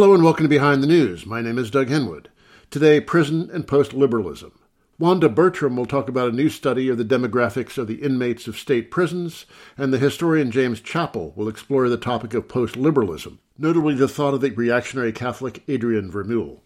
[0.00, 1.26] Hello and welcome to Behind the News.
[1.26, 2.28] My name is Doug Henwood.
[2.70, 4.58] Today, prison and post liberalism.
[4.98, 8.56] Wanda Bertram will talk about a new study of the demographics of the inmates of
[8.56, 9.44] state prisons,
[9.76, 14.32] and the historian James Chappel will explore the topic of post liberalism, notably the thought
[14.32, 16.60] of the reactionary Catholic Adrian Vermeule.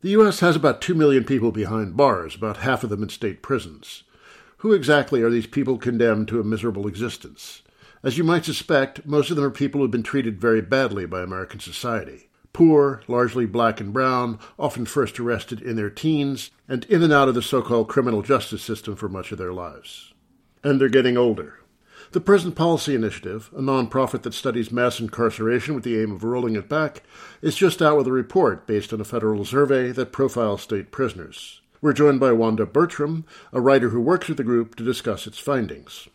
[0.00, 0.40] The U.S.
[0.40, 4.02] has about 2 million people behind bars, about half of them in state prisons.
[4.56, 7.62] Who exactly are these people condemned to a miserable existence?
[8.02, 11.06] As you might suspect, most of them are people who have been treated very badly
[11.06, 16.84] by American society poor, largely black and brown, often first arrested in their teens, and
[16.86, 20.12] in and out of the so called criminal justice system for much of their lives.
[20.64, 21.60] And they're getting older.
[22.12, 26.56] The Prison Policy Initiative, a nonprofit that studies mass incarceration with the aim of rolling
[26.56, 27.02] it back,
[27.42, 31.60] is just out with a report based on a federal survey that profiles state prisoners.
[31.82, 35.38] We're joined by Wanda Bertram, a writer who works with the group to discuss its
[35.38, 36.08] findings.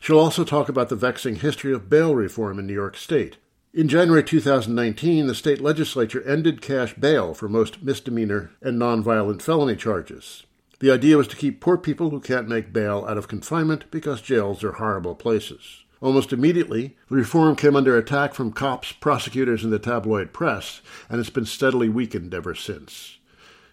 [0.00, 3.36] She'll also talk about the vexing history of bail reform in New York State,
[3.78, 9.76] in January 2019, the state legislature ended cash bail for most misdemeanor and nonviolent felony
[9.76, 10.42] charges.
[10.80, 14.20] The idea was to keep poor people who can't make bail out of confinement because
[14.20, 15.84] jails are horrible places.
[16.00, 21.20] Almost immediately, the reform came under attack from cops, prosecutors, and the tabloid press, and
[21.20, 23.18] it's been steadily weakened ever since.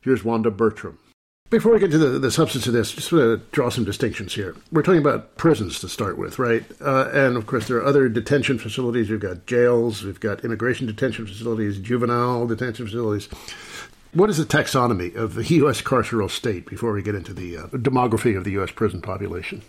[0.01, 0.99] Here's Wanda Bertram.
[1.55, 4.33] Before we get to the, the substance of this, just want to draw some distinctions
[4.33, 4.57] here.
[4.73, 6.65] We're talking about prisons to start with, right?
[6.81, 9.09] Uh, and of course, there are other detention facilities.
[9.09, 13.29] We've got jails, we've got immigration detention facilities, juvenile detention facilities.
[14.11, 15.81] What is the taxonomy of the U.S.
[15.81, 18.71] carceral state before we get into the uh, demography of the U.S.
[18.71, 19.61] prison population?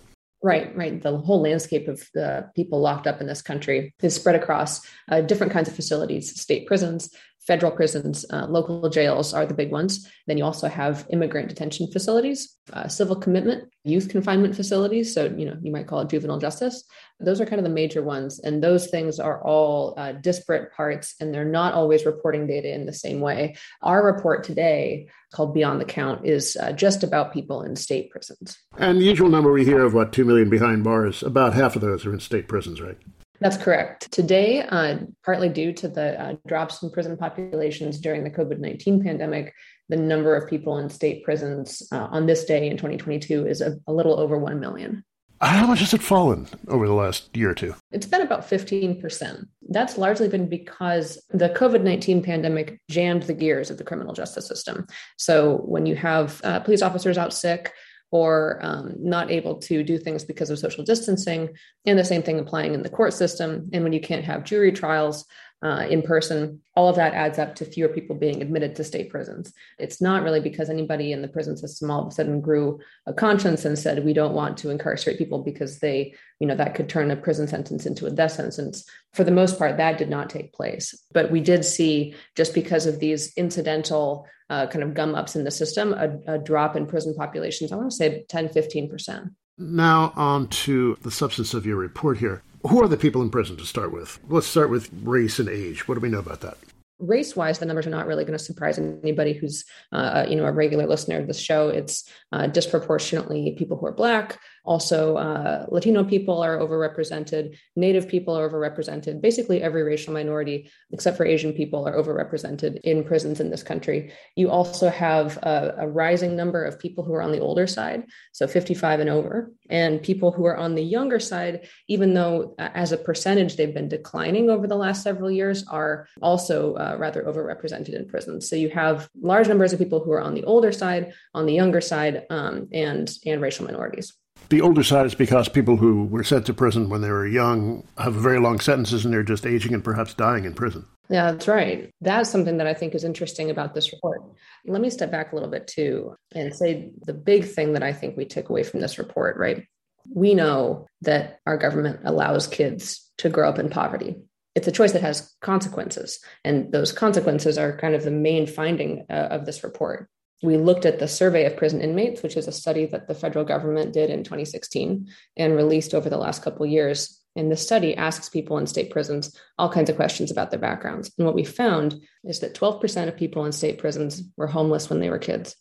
[0.42, 1.00] Right, right.
[1.00, 5.20] The whole landscape of the people locked up in this country is spread across uh,
[5.20, 7.14] different kinds of facilities, state prisons,
[7.46, 10.10] federal prisons, uh, local jails are the big ones.
[10.26, 15.14] Then you also have immigrant detention facilities, uh, civil commitment, youth confinement facilities.
[15.14, 16.84] So, you know, you might call it juvenile justice.
[17.20, 18.40] Those are kind of the major ones.
[18.40, 22.84] And those things are all uh, disparate parts and they're not always reporting data in
[22.84, 23.56] the same way.
[23.82, 28.58] Our report today, called Beyond the Count, is uh, just about people in state prisons.
[28.76, 31.82] And the usual number we hear of what, 2 million behind bars, about half of
[31.82, 32.98] those are in state prisons, right?
[33.40, 34.10] That's correct.
[34.12, 39.02] Today, uh, partly due to the uh, drops in prison populations during the COVID 19
[39.02, 39.54] pandemic,
[39.88, 43.78] the number of people in state prisons uh, on this day in 2022 is a,
[43.86, 45.04] a, little over 1 million.
[45.40, 47.74] How much has it fallen over the last year or two?
[47.92, 49.46] It's been about 15%.
[49.68, 54.48] That's largely been because the COVID 19 pandemic jammed the gears of the criminal justice
[54.48, 54.86] system.
[55.18, 57.74] So when you have uh, police officers out sick,
[58.10, 61.48] or um, not able to do things because of social distancing.
[61.84, 63.68] And the same thing applying in the court system.
[63.72, 65.24] And when you can't have jury trials,
[65.62, 69.08] uh, in person, all of that adds up to fewer people being admitted to state
[69.08, 69.52] prisons.
[69.78, 73.14] It's not really because anybody in the prison system all of a sudden grew a
[73.14, 76.90] conscience and said, we don't want to incarcerate people because they, you know, that could
[76.90, 78.84] turn a prison sentence into a death sentence.
[79.14, 80.94] For the most part, that did not take place.
[81.12, 85.44] But we did see, just because of these incidental uh, kind of gum ups in
[85.44, 89.30] the system, a, a drop in prison populations, I want to say 10, 15%.
[89.58, 92.42] Now, on to the substance of your report here.
[92.68, 94.18] Who are the people in prison to start with?
[94.28, 95.88] Let's start with race and age.
[95.88, 96.58] What do we know about that?
[96.98, 100.46] race wise the numbers are not really going to surprise anybody who's uh, you know
[100.46, 105.66] a regular listener of the show it's uh, disproportionately people who are black also, uh,
[105.68, 109.20] Latino people are overrepresented, Native people are overrepresented.
[109.20, 114.12] Basically, every racial minority, except for Asian people, are overrepresented in prisons in this country.
[114.34, 118.06] You also have a, a rising number of people who are on the older side,
[118.32, 122.68] so 55 and over, and people who are on the younger side, even though uh,
[122.74, 127.22] as a percentage they've been declining over the last several years, are also uh, rather
[127.22, 128.50] overrepresented in prisons.
[128.50, 131.54] So you have large numbers of people who are on the older side, on the
[131.54, 134.12] younger side, um, and and racial minorities.
[134.48, 137.86] The older side is because people who were sent to prison when they were young
[137.98, 140.84] have very long sentences and they're just aging and perhaps dying in prison.
[141.08, 141.90] Yeah, that's right.
[142.00, 144.22] That's something that I think is interesting about this report.
[144.64, 147.92] Let me step back a little bit too and say the big thing that I
[147.92, 149.64] think we took away from this report, right?
[150.12, 154.16] We know that our government allows kids to grow up in poverty.
[154.54, 156.20] It's a choice that has consequences.
[156.44, 160.08] And those consequences are kind of the main finding uh, of this report
[160.42, 163.44] we looked at the survey of prison inmates, which is a study that the federal
[163.44, 167.20] government did in 2016 and released over the last couple years.
[167.36, 171.12] And the study asks people in state prisons all kinds of questions about their backgrounds.
[171.18, 175.00] And what we found is that 12% of people in state prisons were homeless when
[175.00, 175.54] they were kids.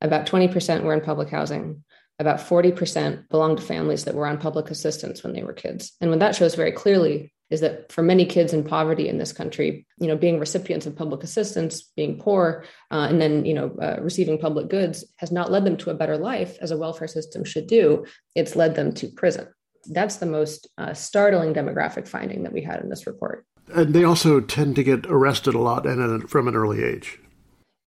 [0.00, 1.84] About 20% were in public housing.
[2.18, 5.92] About 40% belonged to families that were on public assistance when they were kids.
[6.00, 9.32] And what that shows very clearly is that for many kids in poverty in this
[9.32, 13.76] country, you know, being recipients of public assistance, being poor, uh, and then you know
[13.80, 17.08] uh, receiving public goods has not led them to a better life as a welfare
[17.08, 18.04] system should do.
[18.34, 19.48] It's led them to prison.
[19.86, 23.46] That's the most uh, startling demographic finding that we had in this report.
[23.72, 27.20] And they also tend to get arrested a lot and from an early age.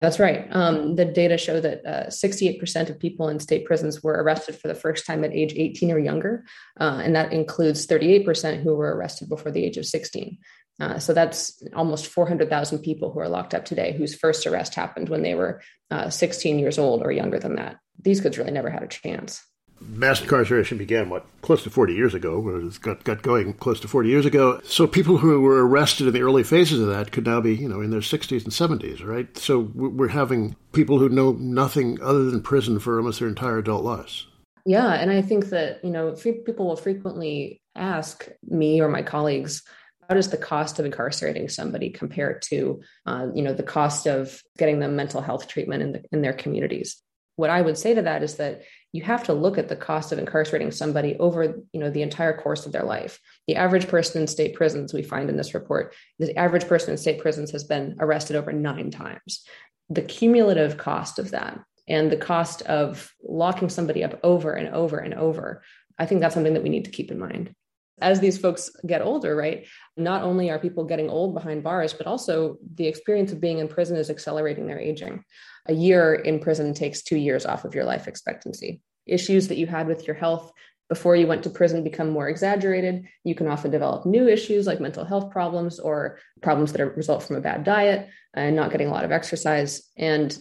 [0.00, 0.46] That's right.
[0.50, 4.68] Um, the data show that uh, 68% of people in state prisons were arrested for
[4.68, 6.44] the first time at age 18 or younger.
[6.80, 10.38] Uh, and that includes 38% who were arrested before the age of 16.
[10.80, 15.10] Uh, so that's almost 400,000 people who are locked up today whose first arrest happened
[15.10, 15.60] when they were
[15.90, 17.76] uh, 16 years old or younger than that.
[18.02, 19.44] These kids really never had a chance
[19.80, 23.88] mass incarceration began what close to 40 years ago it got, got going close to
[23.88, 24.60] 40 years ago.
[24.64, 27.68] So people who were arrested in the early phases of that could now be you
[27.68, 29.36] know in their 60s and 70s right?
[29.36, 33.84] So we're having people who know nothing other than prison for almost their entire adult
[33.84, 34.26] lives.
[34.66, 39.62] Yeah and i think that you know people will frequently ask me or my colleagues
[40.10, 44.42] how does the cost of incarcerating somebody compare to uh, you know the cost of
[44.58, 47.00] getting them mental health treatment in, the, in their communities?
[47.36, 48.62] What i would say to that is that
[48.92, 52.36] you have to look at the cost of incarcerating somebody over you know the entire
[52.36, 53.20] course of their life.
[53.46, 56.98] The average person in state prisons we find in this report the average person in
[56.98, 59.44] state prisons has been arrested over nine times.
[59.88, 61.60] The cumulative cost of that
[61.90, 65.62] and the cost of locking somebody up over and over and over
[65.98, 67.54] i think that's something that we need to keep in mind
[68.00, 69.66] as these folks get older, right,
[69.96, 73.68] not only are people getting old behind bars, but also the experience of being in
[73.68, 75.24] prison is accelerating their aging
[75.66, 78.80] a year in prison takes two years off of your life expectancy.
[79.06, 80.52] Issues that you had with your health
[80.88, 83.06] before you went to prison become more exaggerated.
[83.22, 87.36] You can often develop new issues like mental health problems or problems that result from
[87.36, 89.88] a bad diet and not getting a lot of exercise.
[89.96, 90.36] And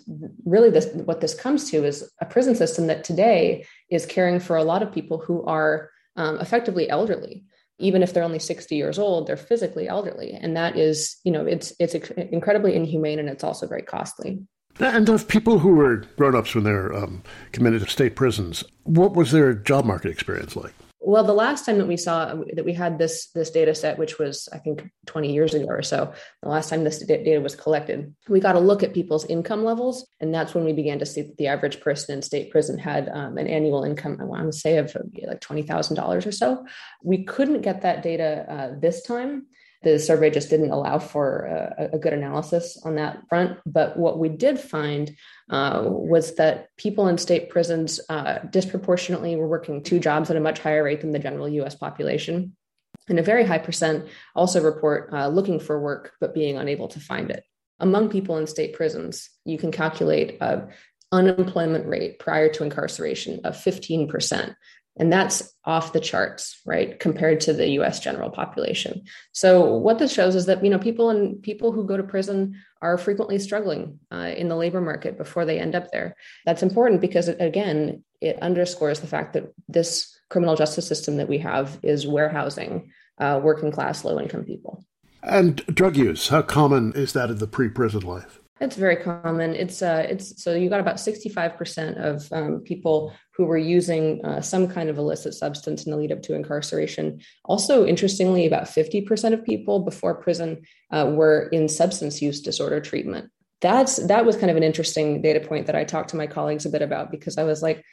[0.45, 4.55] really, this what this comes to is a prison system that today is caring for
[4.57, 7.45] a lot of people who are um, effectively elderly.
[7.79, 11.45] Even if they're only 60 years old, they're physically elderly, and that is, you know,
[11.45, 14.41] it's it's incredibly inhumane and it's also very costly.
[14.81, 17.23] And of people who were grown ups when they were um,
[17.53, 20.73] committed to state prisons, what was their job market experience like?
[21.09, 24.19] Well, the last time that we saw that we had this this data set, which
[24.19, 26.13] was I think 20 years ago or so,
[26.43, 30.07] the last time this data was collected, we got a look at people's income levels,
[30.19, 33.09] and that's when we began to see that the average person in state prison had
[33.09, 34.95] um, an annual income, I want to say of
[35.27, 36.63] like twenty thousand dollars or so.
[37.03, 39.47] We couldn't get that data uh, this time
[39.81, 41.45] the survey just didn't allow for
[41.77, 43.57] a, a good analysis on that front.
[43.65, 45.15] But what we did find
[45.49, 50.41] uh, was that people in state prisons uh, disproportionately were working two jobs at a
[50.41, 52.55] much higher rate than the general US population.
[53.07, 56.99] And a very high percent also report uh, looking for work but being unable to
[56.99, 57.43] find it.
[57.79, 60.67] Among people in state prisons, you can calculate a
[61.11, 64.53] unemployment rate prior to incarceration of 15%,
[64.99, 69.03] and that's off the charts right compared to the us general population.
[69.31, 72.61] So what this shows is that you know people and people who go to prison
[72.81, 76.15] are frequently struggling uh, in the labor market before they end up there.
[76.45, 81.39] That's important because again it underscores the fact that this criminal justice system that we
[81.39, 84.83] have is warehousing uh, working class low income people.
[85.23, 89.55] And drug use how common is that in the pre-prison life it's very common.
[89.55, 93.57] It's uh, it's so you got about sixty five percent of um, people who were
[93.57, 97.21] using uh, some kind of illicit substance in the lead up to incarceration.
[97.45, 100.61] Also, interestingly, about fifty percent of people before prison
[100.91, 103.31] uh, were in substance use disorder treatment.
[103.61, 106.65] That's that was kind of an interesting data point that I talked to my colleagues
[106.65, 107.83] a bit about because I was like,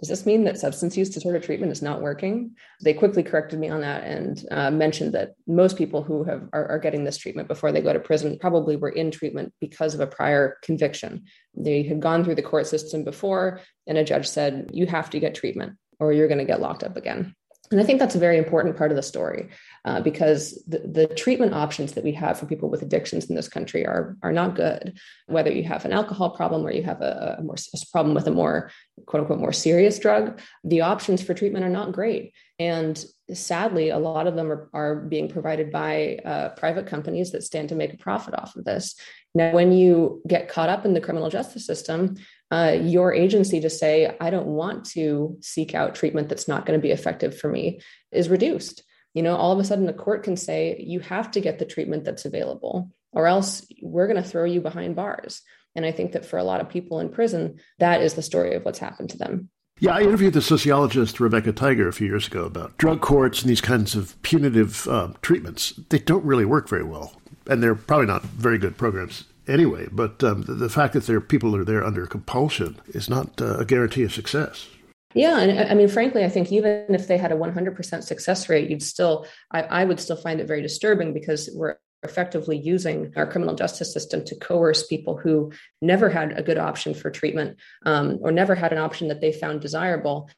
[0.00, 2.56] does this mean that substance use disorder treatment is not working?
[2.82, 6.66] They quickly corrected me on that and uh, mentioned that most people who have are,
[6.72, 10.00] are, getting this treatment before they go to prison probably were in treatment because of
[10.00, 11.24] a prior conviction.
[11.54, 15.20] They had gone through the court system before, and a judge said, "You have to
[15.20, 17.36] get treatment, or you're going to get locked up again."
[17.72, 19.48] And I think that's a very important part of the story
[19.84, 23.48] uh, because the, the, treatment options that we have for people with addictions in this
[23.48, 24.98] country are, are not good.
[25.26, 28.26] Whether you have an alcohol problem or you have a, a more a problem with
[28.28, 28.70] a more
[29.06, 32.34] quote unquote more serious drug, the options for treatment are not great.
[32.58, 37.42] And sadly, a lot of them are, are being provided by uh, private companies that
[37.42, 38.94] stand to make a profit off of this.
[39.34, 42.16] Now, when you get caught up in the criminal justice system,
[42.52, 46.78] uh, your agency to say, I don't want to seek out treatment that's not going
[46.78, 47.80] to be effective for me
[48.12, 48.84] is reduced.
[49.14, 51.64] You know, all of a sudden, the court can say, you have to get the
[51.64, 55.40] treatment that's available, or else we're going to throw you behind bars.
[55.74, 58.54] And I think that for a lot of people in prison, that is the story
[58.54, 59.48] of what's happened to them.
[59.80, 63.48] Yeah, I interviewed the sociologist Rebecca Tiger a few years ago about drug courts and
[63.48, 65.72] these kinds of punitive uh, treatments.
[65.88, 67.14] They don't really work very well,
[67.46, 69.88] and they're probably not very good programs anyway.
[69.90, 73.40] But um, the, the, fact that there are people are there under compulsion is not
[73.40, 74.68] uh, a guarantee of success.
[75.14, 78.70] Yeah, and I mean, frankly, I think even if they had a 100% success rate,
[78.70, 83.26] you'd still, I, I would still find it very disturbing because we're effectively using our
[83.26, 88.18] criminal justice system to coerce people who never had a good option for treatment um,
[88.22, 90.28] or never had an option that they found desirable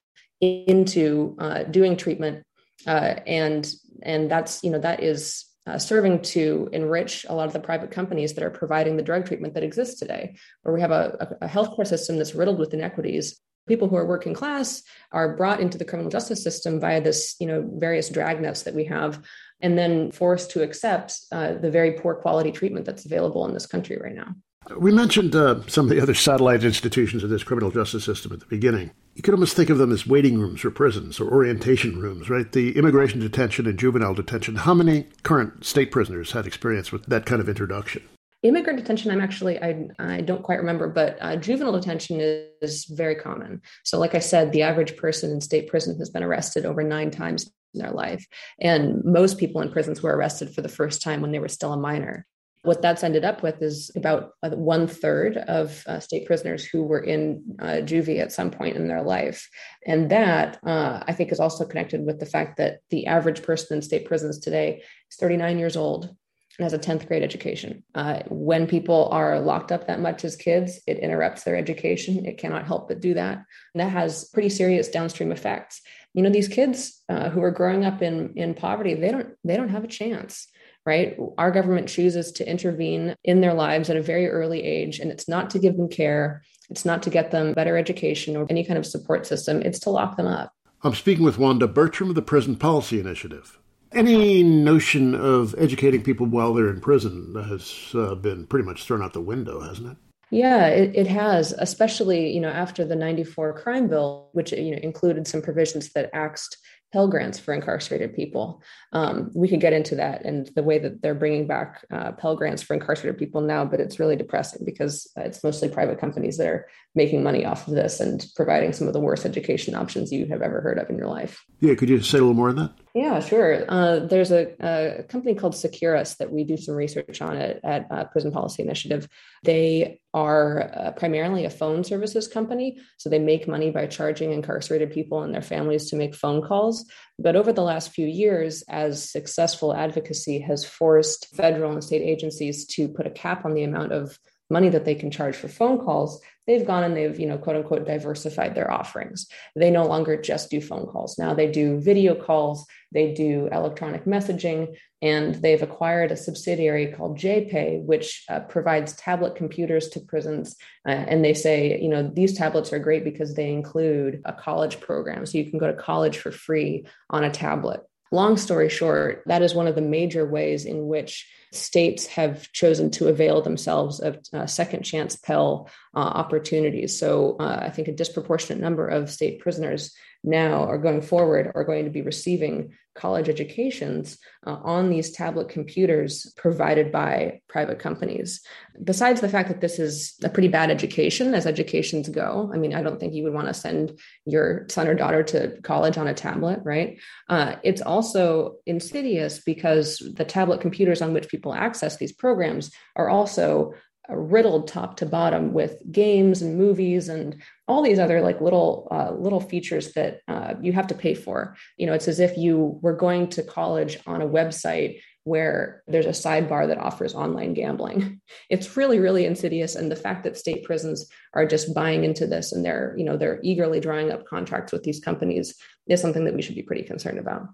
[0.41, 2.43] into uh, doing treatment
[2.87, 7.53] uh, and and that's you know that is uh, serving to enrich a lot of
[7.53, 10.91] the private companies that are providing the drug treatment that exists today where we have
[10.91, 15.61] a, a healthcare system that's riddled with inequities people who are working class are brought
[15.61, 19.23] into the criminal justice system via this you know various dragnets that we have
[19.61, 23.67] and then forced to accept uh, the very poor quality treatment that's available in this
[23.67, 24.35] country right now.
[24.79, 28.41] We mentioned uh, some of the other satellite institutions of this criminal justice system at
[28.41, 28.91] the beginning.
[29.15, 32.51] You could almost think of them as waiting rooms for prisons or orientation rooms, right?
[32.51, 34.57] The immigration detention and juvenile detention.
[34.57, 38.03] How many current state prisoners had experience with that kind of introduction?
[38.43, 42.85] Immigrant detention, I'm actually, I, I don't quite remember, but uh, juvenile detention is, is
[42.87, 43.63] very common.
[43.85, 47.11] So, like I said, the average person in state prison has been arrested over nine
[47.11, 48.27] times in their life.
[48.61, 51.73] And most people in prisons were arrested for the first time when they were still
[51.73, 52.27] a minor.
[52.65, 57.01] What that's ended up with is about one third of uh, state prisoners who were
[57.01, 59.49] in uh, juvie at some point in their life.
[59.87, 63.77] And that, uh, I think, is also connected with the fact that the average person
[63.77, 67.83] in state prisons today is 39 years old and has a 10th grade education.
[67.95, 72.25] Uh, when people are locked up that much as kids, it interrupts their education.
[72.25, 73.45] It cannot help but do that.
[73.75, 75.83] And that has pretty serious downstream effects
[76.15, 79.57] you know these kids uh, who are growing up in in poverty they don't they
[79.57, 80.49] don't have a chance
[80.87, 81.17] right?
[81.39, 85.29] Our government chooses to intervene in their lives at a very early age and it's
[85.29, 86.43] not to give them care.
[86.71, 89.63] It's not to get them better education or any kind of support system.
[89.63, 90.53] It's to lock them up.
[90.83, 93.59] I'm speaking with wanda bertram of the prison policy initiative.
[93.93, 99.03] Any notion of educating people while they're in prison has uh, been pretty much thrown
[99.03, 99.97] out the window hasn't it?
[100.31, 104.81] Yeah, it, it has, especially you know after the '94 crime bill, which you know
[104.83, 106.57] included some provisions that axed
[106.95, 108.63] Pell Grants for incarcerated people.
[108.93, 112.37] Um, we could get into that and the way that they're bringing back uh, Pell
[112.37, 116.47] Grants for incarcerated people now, but it's really depressing because it's mostly private companies that
[116.47, 120.27] are making money off of this and providing some of the worst education options you
[120.27, 121.45] have ever heard of in your life.
[121.61, 122.73] Yeah, could you say a little more on that?
[122.95, 123.65] Yeah, sure.
[123.69, 127.89] Uh, there's a, a, company called Securus that we do some research on it at
[127.91, 129.09] uh, Prison Policy Initiative.
[129.43, 132.79] They are uh, primarily a phone services company.
[132.99, 136.87] So they make money by charging incarcerated people and their families to make phone calls.
[137.19, 142.65] But over the last few years, as successful advocacy has forced federal and state agencies
[142.69, 144.17] to put a cap on the amount of
[144.51, 147.57] money that they can charge for phone calls, they've gone and they've, you know, quote
[147.57, 149.27] unquote, diversified their offerings.
[149.57, 151.19] They no longer just do phone calls.
[151.19, 157.19] Now they do video calls, they do electronic messaging, and they've acquired a subsidiary called
[157.19, 160.57] JPay, which uh, provides tablet computers to prisons.
[160.87, 164.81] Uh, and they say, you know, these tablets are great because they include a college
[164.81, 165.27] program.
[165.27, 167.83] So you can go to college for free on a tablet.
[168.13, 172.91] Long story short, that is one of the major ways in which states have chosen
[172.91, 176.99] to avail themselves of uh, second chance Pell uh, opportunities.
[176.99, 181.65] So uh, I think a disproportionate number of state prisoners now are going forward are
[181.65, 188.41] going to be receiving college educations uh, on these tablet computers provided by private companies.
[188.83, 192.75] Besides the fact that this is a pretty bad education as educations go, I mean,
[192.75, 196.07] I don't think you would want to send your son or daughter to college on
[196.07, 196.99] a tablet, right?
[197.29, 203.09] Uh, it's also insidious because the tablet computers on which people access these programs are
[203.09, 203.75] also
[204.09, 209.13] riddled top to bottom with games and movies and all these other like little uh,
[209.13, 211.57] little features that uh, you have to pay for.
[211.77, 216.05] You know it's as if you were going to college on a website where there's
[216.05, 218.21] a sidebar that offers online gambling.
[218.51, 222.53] It's really really insidious and the fact that state prisons are just buying into this
[222.53, 225.55] and they're you know they're eagerly drawing up contracts with these companies
[225.89, 227.49] is something that we should be pretty concerned about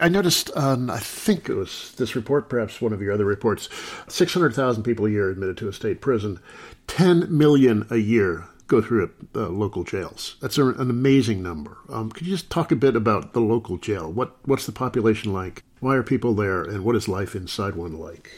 [0.00, 3.68] I noticed on, I think it was this report, perhaps one of your other reports,
[4.08, 6.40] 600,000 people a year admitted to a state prison,
[6.88, 10.36] 10 million a year go through uh, local jails.
[10.40, 11.78] That's a, an amazing number.
[11.88, 14.10] Um, could you just talk a bit about the local jail?
[14.10, 15.62] What What's the population like?
[15.80, 16.62] Why are people there?
[16.62, 18.30] And what is life inside one like?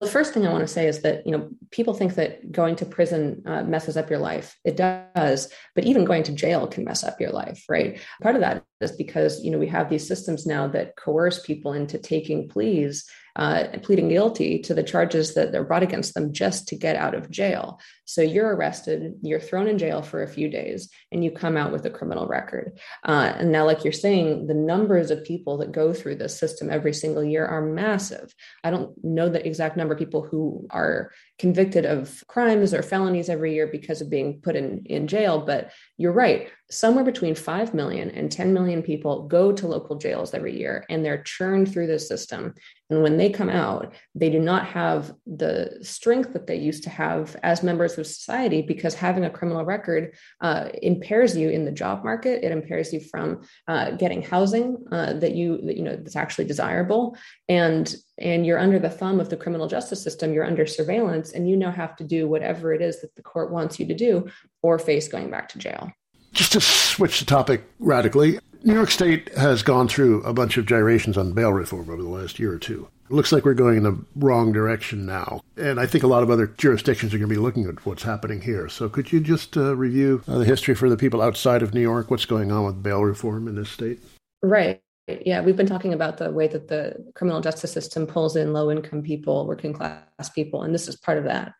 [0.00, 2.76] The first thing I want to say is that you know people think that going
[2.76, 4.56] to prison uh, messes up your life.
[4.64, 8.00] It does, but even going to jail can mess up your life, right?
[8.22, 11.74] Part of that is because you know we have these systems now that coerce people
[11.74, 13.04] into taking pleas
[13.36, 17.14] uh, pleading guilty to the charges that they're brought against them just to get out
[17.14, 17.80] of jail.
[18.10, 21.70] So you're arrested, you're thrown in jail for a few days, and you come out
[21.70, 22.80] with a criminal record.
[23.04, 26.70] Uh, and now, like you're saying, the numbers of people that go through this system
[26.70, 28.34] every single year are massive.
[28.64, 33.28] I don't know the exact number of people who are convicted of crimes or felonies
[33.28, 36.50] every year because of being put in, in jail, but you're right.
[36.68, 41.04] Somewhere between 5 million and 10 million people go to local jails every year and
[41.04, 42.54] they're churned through the system.
[42.90, 46.90] And when they come out, they do not have the strength that they used to
[46.90, 51.70] have as members of society because having a criminal record uh, impairs you in the
[51.70, 52.44] job market.
[52.44, 56.46] It impairs you from uh, getting housing uh, that you that, you know that's actually
[56.46, 57.16] desirable,
[57.48, 60.32] and and you're under the thumb of the criminal justice system.
[60.32, 63.52] You're under surveillance, and you now have to do whatever it is that the court
[63.52, 64.28] wants you to do,
[64.62, 65.92] or face going back to jail.
[66.32, 70.66] Just to switch the topic radically, New York State has gone through a bunch of
[70.66, 72.88] gyrations on bail reform over the last year or two.
[73.10, 75.40] Looks like we're going in the wrong direction now.
[75.56, 78.04] And I think a lot of other jurisdictions are going to be looking at what's
[78.04, 78.68] happening here.
[78.68, 81.80] So could you just uh, review uh, the history for the people outside of New
[81.80, 82.08] York?
[82.08, 83.98] What's going on with bail reform in this state?
[84.42, 84.80] Right.
[85.08, 88.70] Yeah, we've been talking about the way that the criminal justice system pulls in low
[88.70, 91.52] income people, working class people, and this is part of that.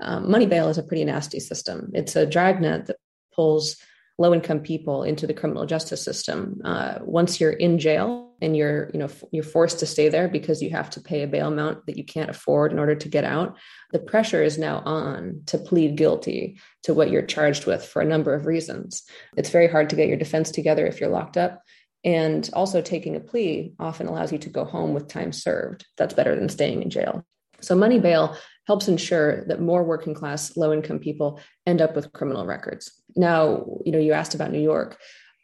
[0.00, 1.90] Um, money bail is a pretty nasty system.
[1.92, 2.96] It's a dragnet that
[3.34, 3.76] pulls
[4.18, 6.60] low income people into the criminal justice system.
[6.64, 10.62] Uh, once you're in jail and you're you know you're forced to stay there because
[10.62, 13.24] you have to pay a bail amount that you can't afford in order to get
[13.24, 13.56] out,
[13.92, 18.06] the pressure is now on to plead guilty to what you're charged with for a
[18.06, 19.02] number of reasons.
[19.36, 21.62] It's very hard to get your defense together if you're locked up.
[22.04, 25.86] And also, taking a plea often allows you to go home with time served.
[25.96, 27.24] That's better than staying in jail.
[27.60, 32.12] So, money bail helps ensure that more working class, low income people end up with
[32.12, 32.92] criminal records.
[33.16, 34.98] Now, you know, you asked about New York.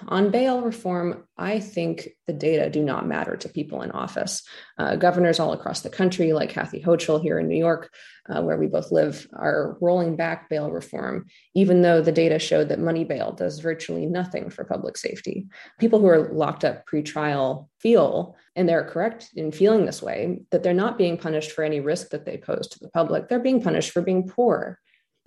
[0.09, 4.43] On bail reform, I think the data do not matter to people in office.
[4.79, 7.93] Uh, governors all across the country, like Kathy Hochul here in New York,
[8.29, 12.71] uh, where we both live, are rolling back bail reform, even though the data showed
[12.71, 15.49] that money bail does virtually nothing for public safety.
[15.79, 20.63] People who are locked up pre-trial feel, and they're correct in feeling this way, that
[20.63, 23.29] they're not being punished for any risk that they pose to the public.
[23.29, 24.79] They're being punished for being poor.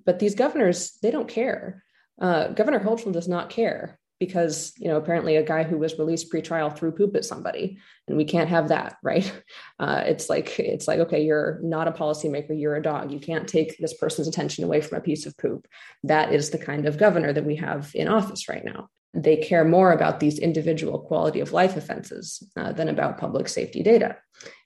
[0.04, 1.82] But these governors, they don't care.
[2.20, 6.30] Uh, Governor Hochul does not care because you know apparently a guy who was released
[6.30, 9.30] pre-trial threw poop at somebody and we can't have that right?
[9.80, 13.10] Uh, it's like it's like okay you're not a policymaker you're a dog.
[13.10, 15.66] You can't take this person's attention away from a piece of poop.
[16.04, 18.88] That is the kind of governor that we have in office right now.
[19.14, 23.82] They care more about these individual quality of life offenses uh, than about public safety
[23.82, 24.16] data.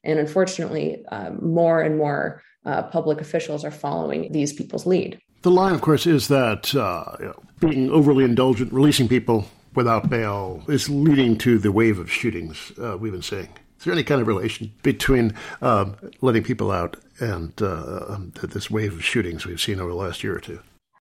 [0.04, 5.18] And unfortunately uh, more and more uh, public officials are following these people's lead.
[5.42, 10.08] The line, of course, is that uh, you know, being overly indulgent, releasing people without
[10.10, 13.48] bail, is leading to the wave of shootings uh, we've been seeing.
[13.78, 18.70] Is there any kind of relation between um, letting people out and uh, um, this
[18.70, 20.60] wave of shootings we've seen over the last year or two?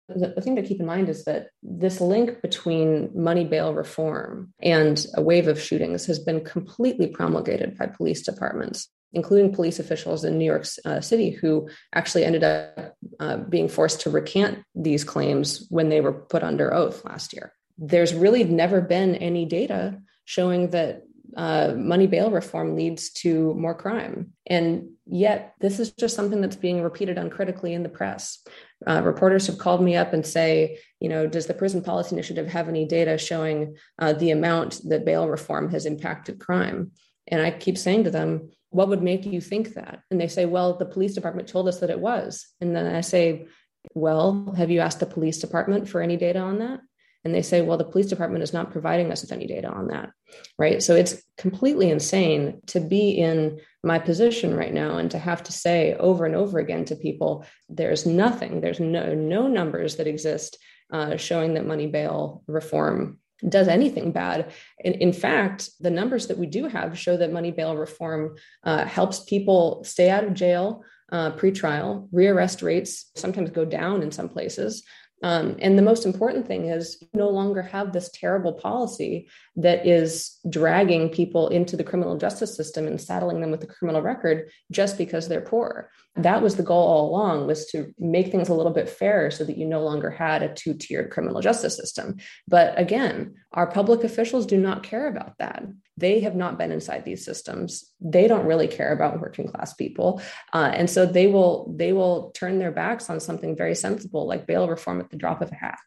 [0.09, 5.05] The thing to keep in mind is that this link between money bail reform and
[5.15, 10.37] a wave of shootings has been completely promulgated by police departments including police officials in
[10.37, 15.65] New York uh, City who actually ended up uh, being forced to recant these claims
[15.69, 17.53] when they were put under oath last year.
[17.77, 21.03] There's really never been any data showing that
[21.35, 24.33] uh, money bail reform leads to more crime.
[24.47, 28.43] And yet, this is just something that's being repeated uncritically in the press.
[28.85, 32.47] Uh, reporters have called me up and say, you know, does the Prison Policy Initiative
[32.47, 36.91] have any data showing uh, the amount that bail reform has impacted crime?
[37.27, 40.01] And I keep saying to them, what would make you think that?
[40.11, 42.47] And they say, well, the police department told us that it was.
[42.61, 43.47] And then I say,
[43.93, 46.81] well, have you asked the police department for any data on that?
[47.23, 49.87] And they say, well, the police department is not providing us with any data on
[49.87, 50.11] that.
[50.57, 50.81] Right.
[50.81, 55.51] So it's completely insane to be in my position right now and to have to
[55.51, 60.57] say over and over again to people, there's nothing, there's no, no numbers that exist
[60.91, 64.51] uh, showing that money bail reform does anything bad.
[64.83, 68.85] In, in fact, the numbers that we do have show that money bail reform uh,
[68.85, 72.09] helps people stay out of jail uh, pre-trial.
[72.13, 74.83] Rearrest rates sometimes go down in some places.
[75.23, 79.87] Um, and the most important thing is you no longer have this terrible policy that
[79.87, 84.49] is dragging people into the criminal justice system and saddling them with a criminal record
[84.71, 85.89] just because they're poor.
[86.15, 89.43] That was the goal all along was to make things a little bit fairer so
[89.43, 92.17] that you no longer had a two-tiered criminal justice system.
[92.47, 95.63] But again, our public officials do not care about that.
[95.97, 97.91] They have not been inside these systems.
[97.99, 100.21] They don't really care about working class people,
[100.53, 104.45] uh, and so they will they will turn their backs on something very sensible like
[104.45, 105.79] bail reform at the drop of a hat.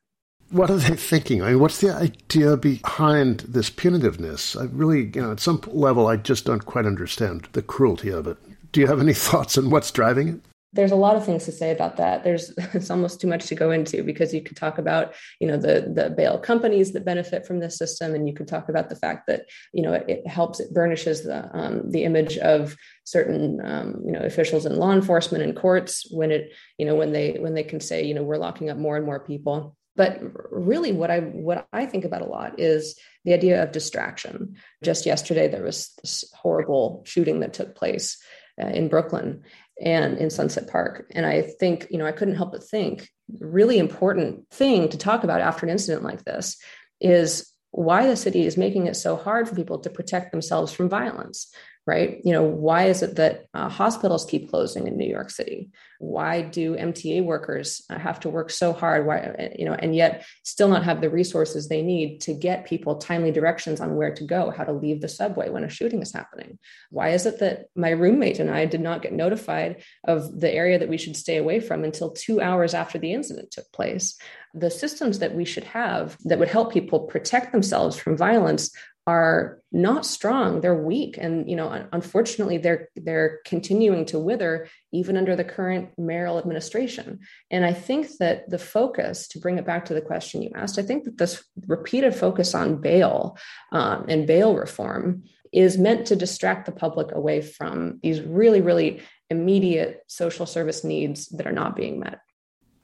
[0.50, 1.42] What are they thinking?
[1.42, 4.60] I mean, what's the idea behind this punitiveness?
[4.60, 8.26] I really, you know, at some level, I just don't quite understand the cruelty of
[8.26, 8.36] it.
[8.72, 10.40] Do you have any thoughts on what's driving it?
[10.72, 13.54] there's a lot of things to say about that there's it's almost too much to
[13.54, 17.46] go into because you could talk about you know the the bail companies that benefit
[17.46, 20.26] from this system and you could talk about the fact that you know it, it
[20.26, 24.92] helps it burnishes the um, the image of certain um, you know officials in law
[24.92, 28.22] enforcement and courts when it you know when they when they can say you know
[28.22, 30.18] we're locking up more and more people but
[30.50, 35.04] really what i what i think about a lot is the idea of distraction just
[35.04, 38.16] yesterday there was this horrible shooting that took place
[38.62, 39.42] uh, in brooklyn
[39.80, 41.06] and in Sunset Park.
[41.12, 43.08] And I think, you know, I couldn't help but think
[43.38, 46.58] really important thing to talk about after an incident like this
[47.00, 50.88] is why the city is making it so hard for people to protect themselves from
[50.88, 51.52] violence
[51.90, 52.20] right?
[52.24, 55.70] You know, why is it that uh, hospitals keep closing in New York City?
[55.98, 59.09] Why do MTA workers uh, have to work so hard?
[59.09, 62.64] Why, uh, you know, and yet still not have the resources they need to get
[62.64, 66.00] people timely directions on where to go, how to leave the subway when a shooting
[66.00, 66.61] is happening?
[66.90, 70.79] Why is it that my roommate and I did not get notified of the area
[70.79, 74.16] that we should stay away from until two hours after the incident took place?
[74.55, 78.70] The systems that we should have that would help people protect themselves from violence
[79.06, 80.60] are not strong.
[80.60, 81.16] They're weak.
[81.16, 87.20] And you know unfortunately they're they're continuing to wither even under the current mayoral administration.
[87.50, 90.78] And i think that the focus to bring it back to the question you asked
[90.78, 93.38] i think that this repeated focus on bail
[93.72, 99.02] um, and bail reform is meant to distract the public away from these really really
[99.30, 102.20] immediate social service needs that are not being met.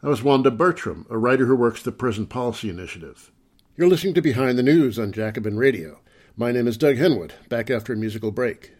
[0.03, 3.33] That was wanda bertram a writer who works the prison policy initiative.
[3.77, 6.01] You're listening to Behind the News on Jacobin Radio.
[6.39, 8.73] My name is Doug Henwood, back after a musical break.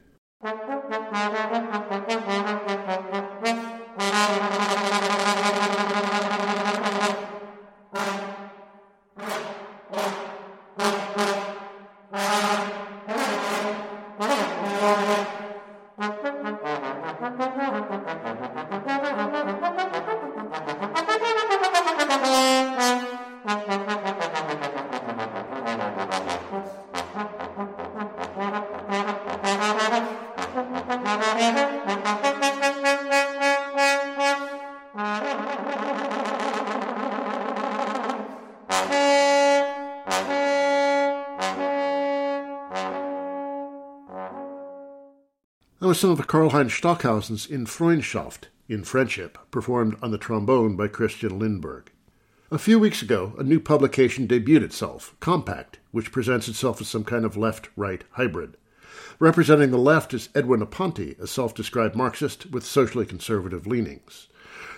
[45.87, 50.89] That was some of Karlheinz Stockhausen's In Freundschaft, in Friendship, performed on the trombone by
[50.89, 51.93] Christian Lindberg.
[52.51, 57.05] A few weeks ago, a new publication debuted itself, Compact, which presents itself as some
[57.05, 58.57] kind of left right hybrid.
[59.21, 64.27] Representing the left is Edwin Aponte, a self described Marxist with socially conservative leanings.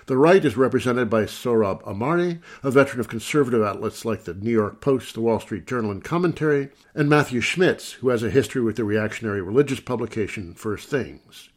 [0.09, 4.51] The right is represented by Sohrab Ahmari, a veteran of conservative outlets like the New
[4.51, 8.63] York Post, the Wall Street Journal, and Commentary, and Matthew Schmitz, who has a history
[8.63, 11.51] with the reactionary religious publication First Things.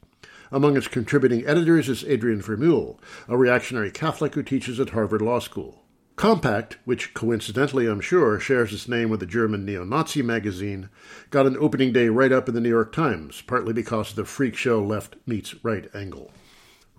[0.51, 5.39] Among its contributing editors is Adrian Vermeule, a reactionary Catholic who teaches at Harvard Law
[5.39, 5.83] School.
[6.17, 10.89] Compact, which coincidentally I'm sure shares its name with the German neo Nazi magazine,
[11.29, 14.25] got an opening day write up in the New York Times, partly because of the
[14.25, 16.33] freak show left meets right angle.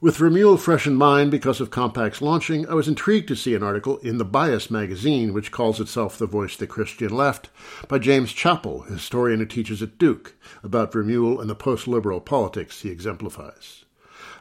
[0.03, 3.63] With Vermeule fresh in mind because of Compact's launching, I was intrigued to see an
[3.63, 7.51] article in The Bias magazine, which calls itself The Voice of the Christian Left,
[7.87, 10.35] by James Chappel, historian who teaches at Duke,
[10.65, 13.85] about Vermeule and the post liberal politics he exemplifies.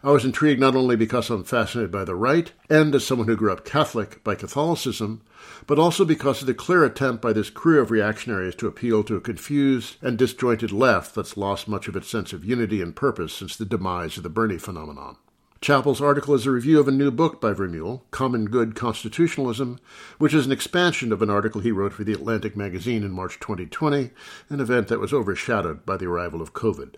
[0.03, 3.35] I was intrigued not only because I'm fascinated by the right, and as someone who
[3.35, 5.21] grew up Catholic by Catholicism,
[5.67, 9.15] but also because of the clear attempt by this crew of reactionaries to appeal to
[9.15, 13.31] a confused and disjointed left that's lost much of its sense of unity and purpose
[13.31, 15.17] since the demise of the Bernie phenomenon.
[15.61, 19.79] Chappel's article is a review of a new book by Vermeule, Common Good Constitutionalism,
[20.17, 23.39] which is an expansion of an article he wrote for The Atlantic magazine in March
[23.39, 24.09] 2020,
[24.49, 26.95] an event that was overshadowed by the arrival of COVID.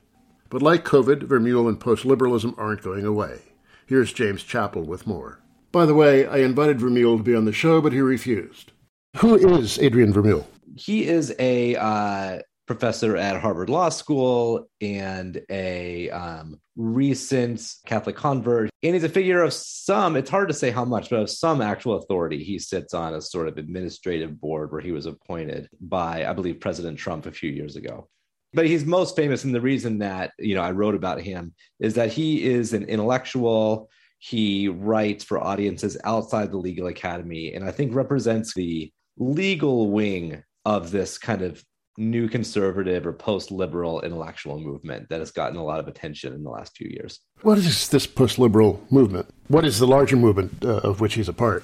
[0.49, 3.39] But like COVID, Vermeule and post liberalism aren't going away.
[3.85, 5.41] Here's James Chappel with more.
[5.73, 8.71] By the way, I invited Vermeule to be on the show, but he refused.
[9.17, 10.45] Who is Adrian Vermeule?
[10.77, 18.69] He is a uh, professor at Harvard Law School and a um, recent Catholic convert.
[18.81, 21.61] And he's a figure of some, it's hard to say how much, but of some
[21.61, 22.43] actual authority.
[22.43, 26.59] He sits on a sort of administrative board where he was appointed by, I believe,
[26.59, 28.07] President Trump a few years ago.
[28.53, 31.95] But he's most famous, and the reason that you know I wrote about him is
[31.95, 33.89] that he is an intellectual.
[34.19, 40.43] He writes for audiences outside the legal academy, and I think represents the legal wing
[40.65, 41.63] of this kind of
[41.97, 46.43] new conservative or post liberal intellectual movement that has gotten a lot of attention in
[46.43, 47.19] the last few years.
[47.41, 49.27] What is this post liberal movement?
[49.47, 51.63] What is the larger movement uh, of which he's a part?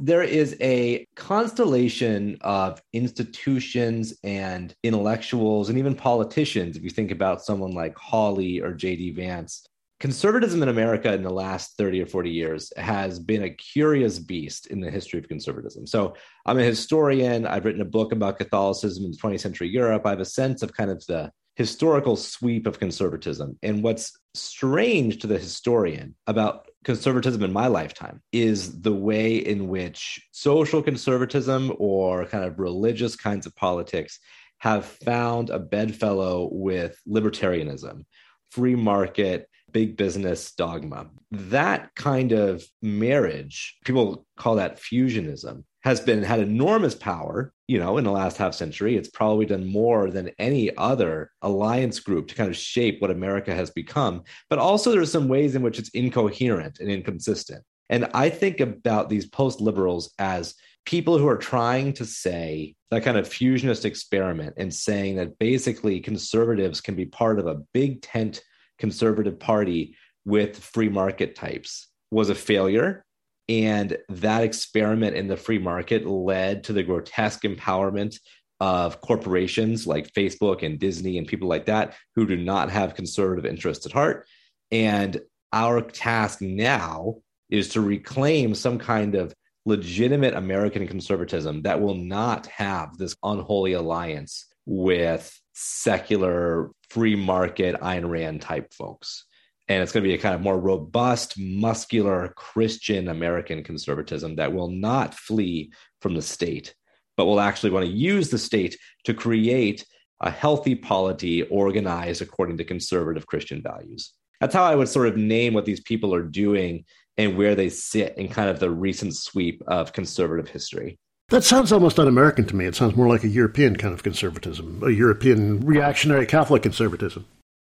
[0.00, 6.76] there is a constellation of institutions and intellectuals and even politicians.
[6.76, 9.10] If you think about someone like Hawley or J.D.
[9.12, 9.66] Vance,
[10.00, 14.66] conservatism in America in the last 30 or 40 years has been a curious beast
[14.66, 15.86] in the history of conservatism.
[15.86, 16.14] So
[16.46, 17.46] I'm a historian.
[17.46, 20.06] I've written a book about Catholicism in 20th century Europe.
[20.06, 23.58] I have a sense of kind of the historical sweep of conservatism.
[23.62, 29.68] And what's strange to the historian about conservatism in my lifetime is the way in
[29.68, 34.18] which social conservatism or kind of religious kinds of politics
[34.58, 38.04] have found a bedfellow with libertarianism,
[38.50, 41.08] free market, big business dogma.
[41.30, 47.96] That kind of marriage, people call that fusionism, has been had enormous power, you know,
[47.96, 48.96] in the last half century.
[48.96, 53.54] It's probably done more than any other alliance group to kind of shape what America
[53.54, 54.22] has become.
[54.50, 57.64] But also there are some ways in which it's incoherent and inconsistent.
[57.88, 60.54] And I think about these post liberals as
[60.84, 66.00] people who are trying to say that kind of fusionist experiment and saying that basically
[66.00, 68.42] conservatives can be part of a big tent
[68.80, 73.04] conservative party with free market types was a failure.
[73.48, 78.18] And that experiment in the free market led to the grotesque empowerment
[78.60, 83.46] of corporations like Facebook and Disney and people like that who do not have conservative
[83.46, 84.26] interests at heart.
[84.70, 85.20] And
[85.52, 87.16] our task now
[87.48, 89.34] is to reclaim some kind of
[89.66, 98.08] legitimate American conservatism that will not have this unholy alliance with secular free market Ayn
[98.08, 99.26] Rand type folks.
[99.68, 104.52] And it's going to be a kind of more robust, muscular Christian American conservatism that
[104.52, 106.74] will not flee from the state,
[107.16, 109.84] but will actually want to use the state to create
[110.22, 114.12] a healthy polity organized according to conservative Christian values.
[114.40, 116.84] That's how I would sort of name what these people are doing
[117.18, 120.98] and where they sit in kind of the recent sweep of conservative history.
[121.30, 122.66] That sounds almost un American to me.
[122.66, 127.24] It sounds more like a European kind of conservatism, a European reactionary Catholic conservatism.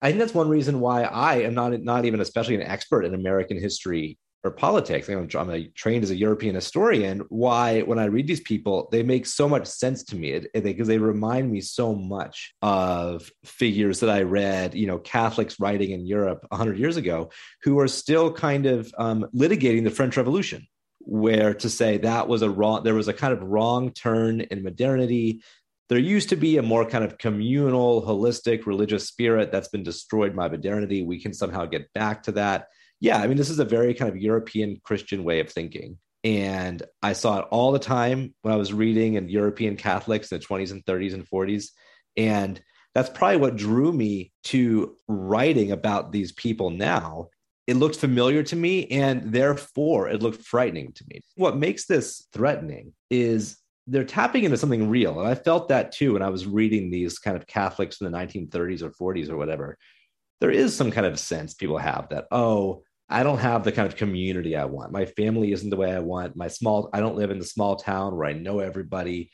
[0.01, 3.13] I think that's one reason why I am not not even especially an expert in
[3.13, 5.07] American history or politics.
[5.07, 7.21] I'm, I'm a, trained as a European historian.
[7.29, 10.97] Why, when I read these people, they make so much sense to me because they
[10.97, 16.43] remind me so much of figures that I read, you know, Catholics writing in Europe
[16.49, 17.29] 100 years ago,
[17.61, 20.65] who are still kind of um, litigating the French Revolution
[21.05, 24.63] where to say that was a wrong there was a kind of wrong turn in
[24.63, 25.43] modernity.
[25.89, 30.35] There used to be a more kind of communal holistic religious spirit that's been destroyed
[30.35, 31.03] by modernity.
[31.03, 32.67] We can somehow get back to that.
[32.99, 35.97] Yeah i mean this is a very kind of european christian way of thinking.
[36.23, 40.39] And i saw it all the time when i was reading in european catholics in
[40.39, 41.67] the 20s and 30s and 40s
[42.15, 42.61] and
[42.95, 47.29] that's probably what drew me to writing about these people now
[47.67, 51.21] it looked familiar to me and therefore it looked frightening to me.
[51.35, 55.19] What makes this threatening is they're tapping into something real.
[55.19, 58.17] And I felt that too when I was reading these kind of Catholics in the
[58.17, 59.77] 1930s or 40s or whatever.
[60.41, 63.87] There is some kind of sense people have that, oh, I don't have the kind
[63.87, 64.91] of community I want.
[64.91, 66.35] My family isn't the way I want.
[66.35, 69.29] My small, I don't live in the small town where I know everybody.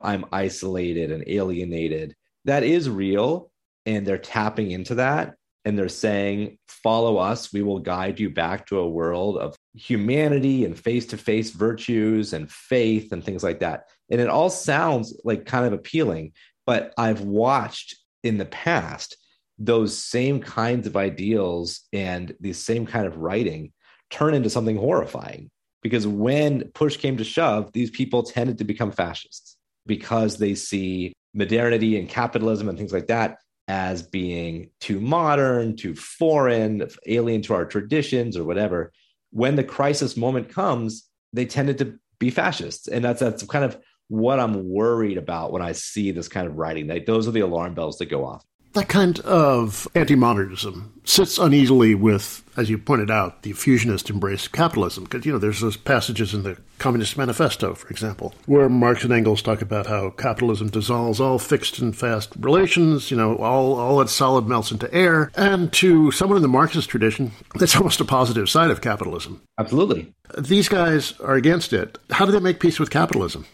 [0.00, 2.14] I'm isolated and alienated.
[2.44, 3.50] That is real.
[3.86, 7.52] And they're tapping into that and they're saying, Follow us.
[7.52, 12.34] We will guide you back to a world of humanity and face to face virtues
[12.34, 13.88] and faith and things like that.
[14.10, 16.32] And it all sounds like kind of appealing,
[16.66, 19.16] but I've watched in the past
[19.58, 23.72] those same kinds of ideals and the same kind of writing
[24.10, 25.50] turn into something horrifying.
[25.82, 31.12] Because when push came to shove, these people tended to become fascists because they see
[31.34, 37.54] modernity and capitalism and things like that as being too modern, too foreign, alien to
[37.54, 38.92] our traditions or whatever.
[39.30, 42.88] When the crisis moment comes, they tended to be fascists.
[42.88, 46.56] And that's that's kind of what I'm worried about when I see this kind of
[46.56, 46.86] writing.
[46.86, 48.44] Like those are the alarm bells that go off
[48.74, 54.46] that kind of anti modernism sits uneasily with, as you pointed out, the fusionist embrace
[54.46, 55.04] of capitalism.
[55.04, 59.12] Because, you know, there's those passages in the Communist Manifesto, for example, where Marx and
[59.12, 64.00] Engels talk about how capitalism dissolves all fixed and fast relations, you know, all, all
[64.00, 65.30] its solid melts into air.
[65.36, 69.42] And to someone in the Marxist tradition, that's almost a positive side of capitalism.
[69.58, 70.12] Absolutely.
[70.38, 71.98] These guys are against it.
[72.10, 73.46] How do they make peace with capitalism?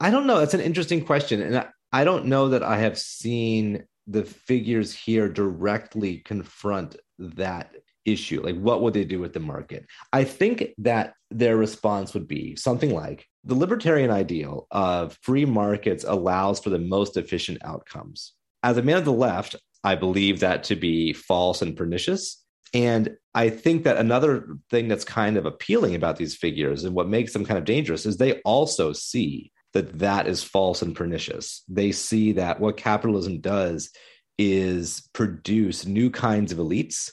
[0.00, 0.38] I don't know.
[0.38, 1.42] That's an interesting question.
[1.42, 7.72] And I, I don't know that I have seen the figures here directly confront that
[8.04, 8.42] issue.
[8.42, 9.86] Like what would they do with the market?
[10.12, 16.04] I think that their response would be something like the libertarian ideal of free markets
[16.04, 18.32] allows for the most efficient outcomes.
[18.62, 22.44] As a man of the left i believe that to be false and pernicious.
[22.74, 27.08] And I think that another thing that's kind of appealing about these figures and what
[27.08, 31.62] makes them kind of dangerous is they also see that that is false and pernicious.
[31.68, 33.90] They see that what capitalism does
[34.38, 37.12] is produce new kinds of elites.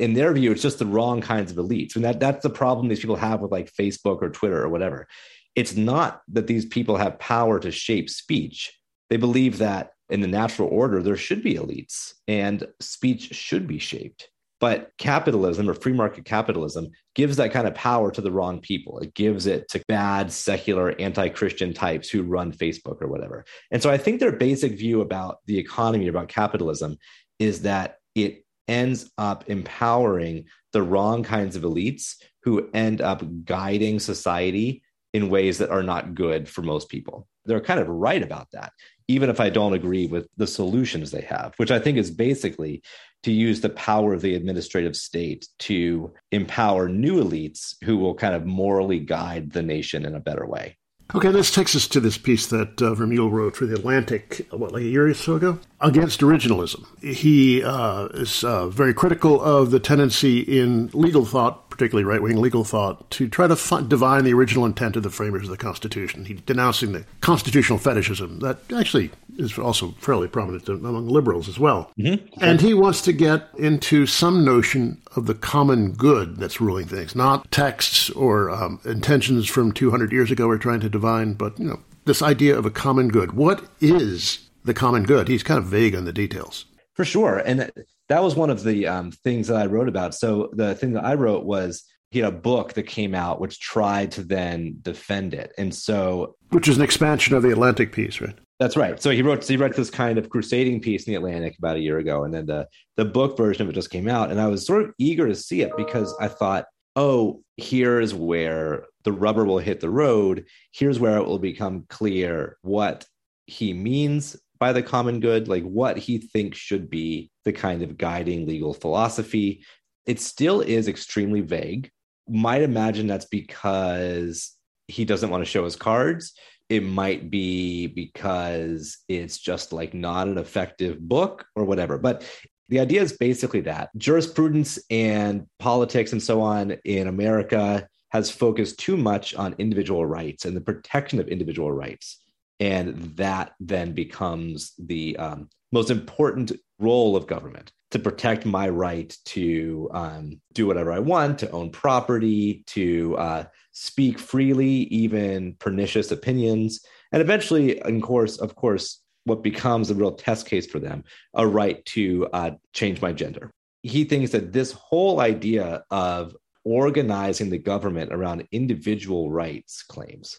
[0.00, 1.94] In their view, it's just the wrong kinds of elites.
[1.94, 5.06] And that, that's the problem these people have with like Facebook or Twitter or whatever.
[5.54, 8.72] It's not that these people have power to shape speech.
[9.10, 13.78] They believe that in the natural order, there should be elites and speech should be
[13.78, 14.28] shaped.
[14.62, 19.00] But capitalism or free market capitalism gives that kind of power to the wrong people.
[19.00, 23.44] It gives it to bad, secular, anti Christian types who run Facebook or whatever.
[23.72, 26.96] And so I think their basic view about the economy, about capitalism,
[27.40, 33.98] is that it ends up empowering the wrong kinds of elites who end up guiding
[33.98, 37.26] society in ways that are not good for most people.
[37.46, 38.72] They're kind of right about that,
[39.12, 42.82] even if I don't agree with the solutions they have, which I think is basically
[43.22, 48.34] to use the power of the administrative state to empower new elites who will kind
[48.34, 50.76] of morally guide the nation in a better way.
[51.14, 54.72] Okay, this takes us to this piece that uh, Vermeule wrote for The Atlantic, what,
[54.72, 55.58] like a year or so ago?
[55.80, 56.86] Against originalism.
[57.02, 62.40] He uh, is uh, very critical of the tendency in legal thought, particularly right wing
[62.40, 66.24] legal thought, to try to divine the original intent of the framers of the Constitution.
[66.24, 71.90] He's denouncing the constitutional fetishism that actually is also fairly prominent among liberals as well.
[71.98, 72.42] Mm-hmm.
[72.42, 77.16] And he wants to get into some notion of the common good that's ruling things,
[77.16, 81.66] not texts or um, intentions from 200 years ago we're trying to divine, but you
[81.66, 83.32] know this idea of a common good.
[83.32, 85.28] What is the common good?
[85.28, 86.66] He's kind of vague on the details.
[86.94, 87.72] For sure, and
[88.08, 90.14] that was one of the um, things that I wrote about.
[90.14, 93.58] So the thing that I wrote was he had a book that came out which
[93.58, 98.20] tried to then defend it, and so which is an expansion of the Atlantic piece,
[98.20, 98.36] right?
[98.60, 99.00] That's right.
[99.02, 101.76] So he wrote so he wrote this kind of crusading piece in the Atlantic about
[101.76, 104.40] a year ago, and then the the book version of it just came out, and
[104.40, 109.12] I was sort of eager to see it because I thought, oh, here's where the
[109.12, 110.44] rubber will hit the road.
[110.72, 113.06] Here's where it will become clear what
[113.46, 117.98] he means by the common good, like what he thinks should be the kind of
[117.98, 119.64] guiding legal philosophy.
[120.06, 121.90] It still is extremely vague.
[122.28, 124.52] Might imagine that's because
[124.86, 126.32] he doesn't want to show his cards
[126.68, 131.98] it might be because it's just like not an effective book or whatever.
[131.98, 132.24] But
[132.68, 138.78] the idea is basically that jurisprudence and politics and so on in America has focused
[138.78, 142.22] too much on individual rights and the protection of individual rights.
[142.62, 149.16] And that then becomes the um, most important role of government to protect my right
[149.24, 156.12] to um, do whatever I want, to own property, to uh, speak freely, even pernicious
[156.12, 161.02] opinions, and eventually, in course, of course, what becomes a real test case for them,
[161.34, 163.50] a right to uh, change my gender.
[163.82, 170.38] He thinks that this whole idea of organizing the government around individual rights claims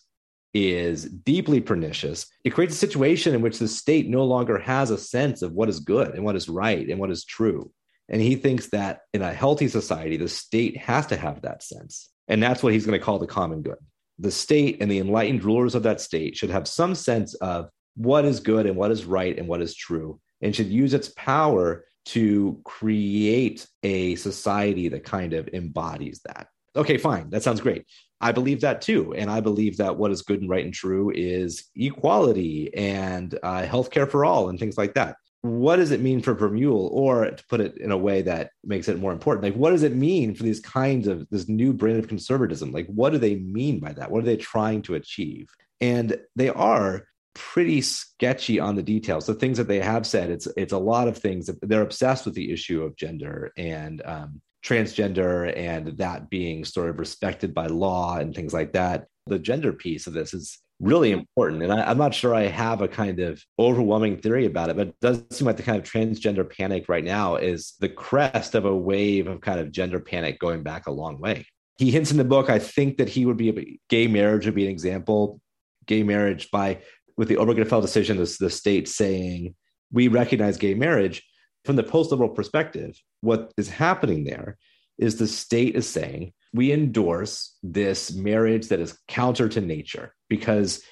[0.53, 2.27] is deeply pernicious.
[2.43, 5.69] It creates a situation in which the state no longer has a sense of what
[5.69, 7.71] is good and what is right and what is true.
[8.09, 12.09] And he thinks that in a healthy society, the state has to have that sense.
[12.27, 13.77] And that's what he's going to call the common good.
[14.19, 18.25] The state and the enlightened rulers of that state should have some sense of what
[18.25, 21.85] is good and what is right and what is true, and should use its power
[22.05, 26.47] to create a society that kind of embodies that.
[26.75, 27.29] Okay, fine.
[27.29, 27.85] That sounds great.
[28.23, 29.13] I believe that too.
[29.13, 33.63] And I believe that what is good and right and true is equality and uh,
[33.63, 37.43] healthcare for all and things like that what does it mean for Vermeule, or to
[37.49, 40.33] put it in a way that makes it more important, like what does it mean
[40.33, 42.71] for these kinds of this new brand of conservatism?
[42.71, 44.09] Like, what do they mean by that?
[44.09, 45.49] What are they trying to achieve?
[45.81, 49.25] And they are pretty sketchy on the details.
[49.25, 51.49] The things that they have said, it's it's a lot of things.
[51.61, 56.99] They're obsessed with the issue of gender and um, transgender, and that being sort of
[56.99, 59.07] respected by law and things like that.
[59.27, 61.19] The gender piece of this is really mm-hmm.
[61.19, 61.63] important.
[61.63, 64.87] And I, am not sure I have a kind of overwhelming theory about it, but
[64.87, 68.65] it does seem like the kind of transgender panic right now is the crest of
[68.65, 71.45] a wave of kind of gender panic going back a long way.
[71.77, 74.55] He hints in the book, I think that he would be a gay marriage would
[74.55, 75.39] be an example.
[75.85, 76.79] Gay marriage by
[77.17, 79.55] with the Obergefell decision, the, the state saying
[79.91, 81.23] we recognize gay marriage
[81.65, 82.99] from the post-liberal perspective.
[83.21, 84.57] What is happening there
[84.97, 90.83] is the state is saying we endorse this marriage that is counter to nature because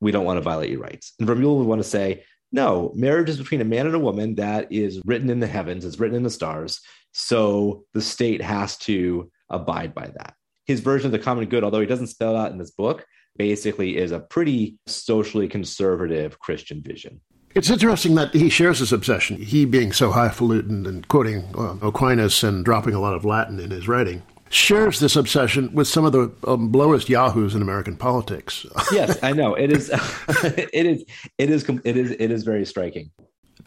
[0.00, 1.14] we don't want to violate your rights.
[1.18, 4.34] And Vermeule would want to say, no, marriage is between a man and a woman
[4.36, 6.80] that is written in the heavens, it's written in the stars.
[7.12, 10.34] So the state has to abide by that.
[10.66, 13.06] His version of the common good, although he doesn't spell it out in this book,
[13.36, 17.20] basically is a pretty socially conservative Christian vision.
[17.56, 22.44] It's interesting that he shares this obsession, he being so highfalutin and quoting uh, Aquinas
[22.44, 26.12] and dropping a lot of Latin in his writing shares this obsession with some of
[26.12, 28.64] the um, lowest yahoos in American politics.
[28.92, 29.90] yes, I know it is.
[29.92, 31.04] it is.
[31.38, 31.68] It is.
[31.84, 32.10] It is.
[32.12, 33.10] It is very striking.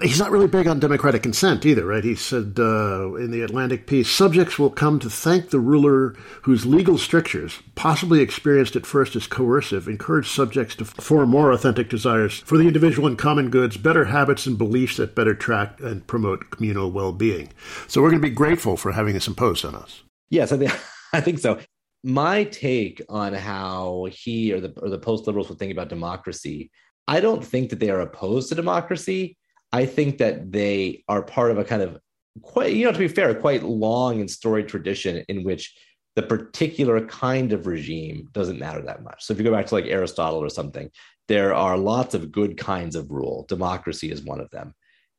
[0.02, 2.04] He's not really big on democratic consent either, right?
[2.04, 6.66] He said uh, in the Atlantic piece subjects will come to thank the ruler whose
[6.66, 12.40] legal strictures, possibly experienced at first as coercive, encourage subjects to form more authentic desires
[12.40, 16.50] for the individual and common goods, better habits and beliefs that better track and promote
[16.50, 17.52] communal well being.
[17.88, 20.04] So we're going to be grateful for having this imposed on us.
[20.30, 20.72] Yes, I think
[21.14, 21.60] I think so.
[22.04, 26.72] My take on how he or the or the post liberals would think about democracy,
[27.08, 29.36] I don't think that they are opposed to democracy.
[29.72, 32.00] I think that they are part of a kind of
[32.42, 35.76] quite, you know, to be fair, quite long and storied tradition in which
[36.16, 39.24] the particular kind of regime doesn't matter that much.
[39.24, 40.90] So if you go back to like Aristotle or something,
[41.28, 43.46] there are lots of good kinds of rule.
[43.48, 44.74] Democracy is one of them.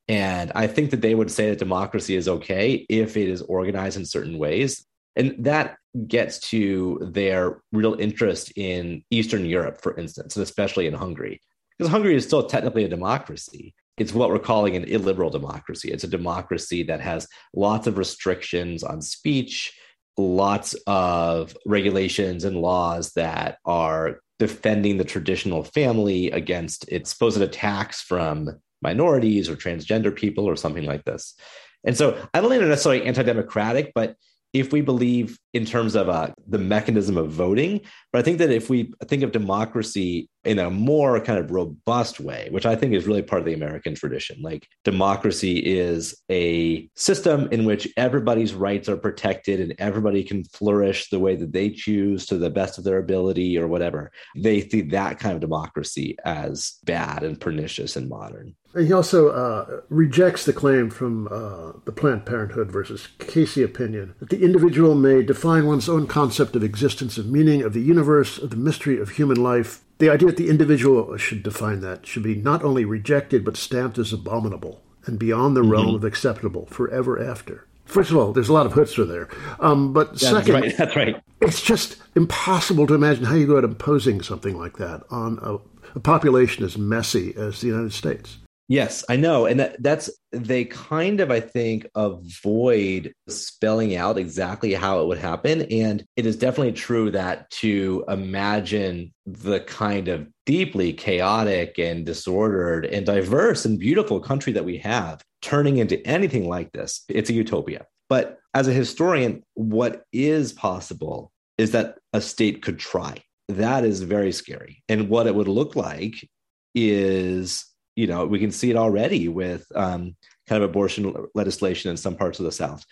[0.07, 3.97] And I think that they would say that democracy is okay if it is organized
[3.97, 4.85] in certain ways
[5.15, 5.77] and that
[6.07, 11.41] gets to their real interest in Eastern Europe, for instance, and especially in Hungary.
[11.77, 13.73] Because Hungary is still technically a democracy.
[13.97, 15.91] It's what we're calling an illiberal democracy.
[15.91, 19.77] It's a democracy that has lots of restrictions on speech,
[20.17, 28.01] lots of regulations and laws that are defending the traditional family against its supposed attacks
[28.01, 28.49] from
[28.81, 31.35] minorities or transgender people or something like this.
[31.83, 34.15] And so I don't think they're necessarily anti democratic, but
[34.53, 37.81] if we believe in terms of uh, the mechanism of voting,
[38.11, 42.19] but I think that if we think of democracy in a more kind of robust
[42.19, 46.89] way, which I think is really part of the American tradition, like democracy is a
[46.95, 51.69] system in which everybody's rights are protected and everybody can flourish the way that they
[51.69, 54.11] choose to the best of their ability or whatever.
[54.35, 58.55] They see that kind of democracy as bad and pernicious and modern.
[58.73, 64.15] And he also uh, rejects the claim from uh, the Planned Parenthood versus Casey opinion
[64.19, 68.37] that the individual may define one's own concept of existence, of meaning, of the universe,
[68.37, 69.81] of the mystery of human life.
[69.97, 73.97] The idea that the individual should define that should be not only rejected but stamped
[73.97, 75.71] as abominable and beyond the mm-hmm.
[75.71, 77.67] realm of acceptable forever after.
[77.85, 79.27] First of all, there's a lot of chutzpah there.
[79.59, 81.23] Um, but yeah, second, that's right, that's right.
[81.41, 85.57] It's just impossible to imagine how you go about imposing something like that on a,
[85.95, 88.37] a population as messy as the United States.
[88.71, 89.47] Yes, I know.
[89.47, 95.17] And that, that's, they kind of, I think, avoid spelling out exactly how it would
[95.17, 95.63] happen.
[95.63, 102.85] And it is definitely true that to imagine the kind of deeply chaotic and disordered
[102.85, 107.33] and diverse and beautiful country that we have turning into anything like this, it's a
[107.33, 107.85] utopia.
[108.07, 113.17] But as a historian, what is possible is that a state could try.
[113.49, 114.81] That is very scary.
[114.87, 116.25] And what it would look like
[116.73, 117.65] is
[117.95, 120.15] you know, we can see it already with um,
[120.47, 122.85] kind of abortion legislation in some parts of the South.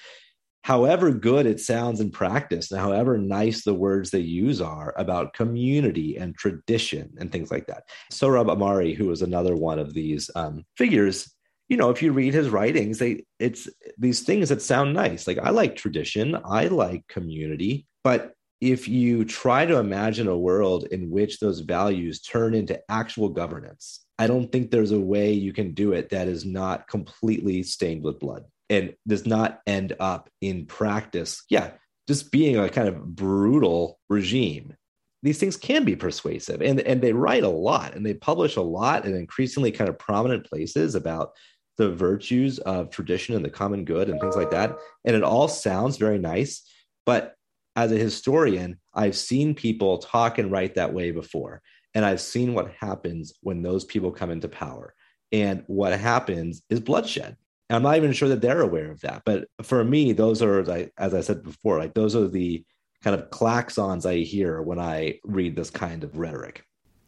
[0.63, 5.33] However good it sounds in practice, and however nice the words they use are about
[5.33, 7.83] community and tradition and things like that.
[8.11, 11.33] Sohrab Ahmari, who was another one of these um, figures,
[11.69, 15.27] you know, if you read his writings, they it's these things that sound nice.
[15.27, 20.85] Like I like tradition, I like community, but if you try to imagine a world
[20.91, 25.53] in which those values turn into actual governance, I don't think there's a way you
[25.53, 30.29] can do it that is not completely stained with blood and does not end up
[30.41, 31.41] in practice.
[31.49, 31.71] Yeah,
[32.07, 34.75] just being a kind of brutal regime.
[35.23, 38.61] These things can be persuasive and, and they write a lot and they publish a
[38.61, 41.31] lot in increasingly kind of prominent places about
[41.77, 44.77] the virtues of tradition and the common good and things like that.
[45.05, 46.61] And it all sounds very nice.
[47.05, 47.35] But
[47.77, 51.61] as a historian, I've seen people talk and write that way before.
[51.95, 54.93] And I've seen what happens when those people come into power.
[55.31, 57.37] And what happens is bloodshed.
[57.69, 59.23] And I'm not even sure that they're aware of that.
[59.25, 60.59] But for me, those are,
[60.97, 62.63] as I said before, like those are the
[63.03, 66.63] kind of claxons I hear when I read this kind of rhetoric.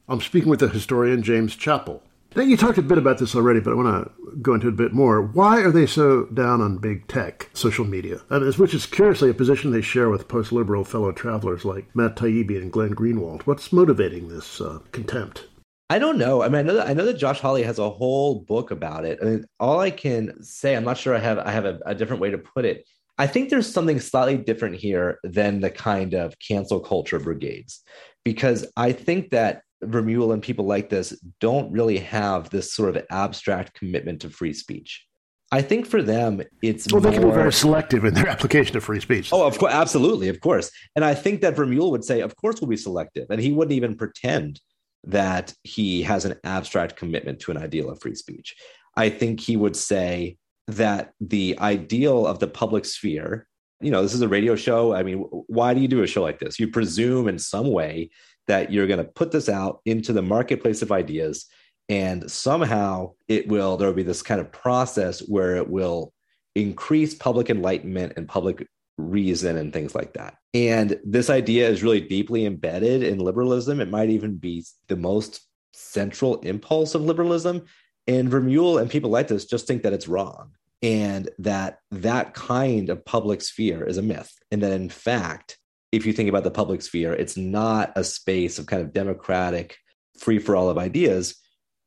[0.08, 2.02] I'm speaking with the historian James Chappel.
[2.34, 4.74] Now, you talked a bit about this already, but I want to go into it
[4.74, 5.22] a bit more.
[5.22, 8.22] Why are they so down on big tech, social media?
[8.30, 12.56] which is curiously a position they share with post liberal fellow travelers like Matt Taibbi
[12.56, 13.42] and Glenn Greenwald.
[13.42, 15.48] What's motivating this uh, contempt?
[15.90, 16.42] I don't know.
[16.42, 19.04] I mean, I know that I know that Josh Hawley has a whole book about
[19.04, 19.20] it.
[19.22, 21.94] I mean, all I can say, I'm not sure I have I have a, a
[21.94, 22.86] different way to put it.
[23.18, 27.82] I think there's something slightly different here than the kind of cancel culture brigades,
[28.24, 33.06] because I think that Vermeule and people like this don't really have this sort of
[33.10, 35.06] abstract commitment to free speech.
[35.54, 37.12] I think for them, it's well, more...
[37.12, 39.30] they can be very selective in their application of free speech.
[39.34, 40.72] Oh, of course, absolutely, of course.
[40.96, 43.74] And I think that Vermeule would say, of course, we'll be selective, and he wouldn't
[43.74, 44.62] even pretend
[45.04, 48.56] that he has an abstract commitment to an ideal of free speech.
[48.96, 53.48] I think he would say that the ideal of the public sphere,
[53.82, 54.94] you know, this is a radio show.
[54.94, 56.60] I mean, why do you do a show like this?
[56.60, 58.12] You presume in some way
[58.48, 61.48] that you're going to put this out into the marketplace of ideas
[61.92, 66.14] and somehow it will there will be this kind of process where it will
[66.56, 68.66] increase public enlightenment and public
[68.98, 70.38] reason and things like that.
[70.54, 73.80] And this idea is really deeply embedded in liberalism.
[73.80, 77.66] It might even be the most central impulse of liberalism.
[78.08, 82.90] And Vermeule and people like this just think that it's wrong and that that kind
[82.90, 84.34] of public sphere is a myth.
[84.50, 85.58] And that in fact,
[85.92, 89.78] if you think about the public sphere, it's not a space of kind of democratic
[90.18, 91.36] free for all of ideas,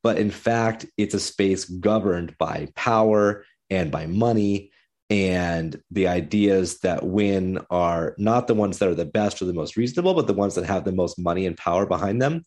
[0.02, 4.70] but in fact, it's a space governed by power and by money.
[5.10, 9.52] And the ideas that win are not the ones that are the best or the
[9.52, 12.42] most reasonable but the ones that have the most money and power behind them.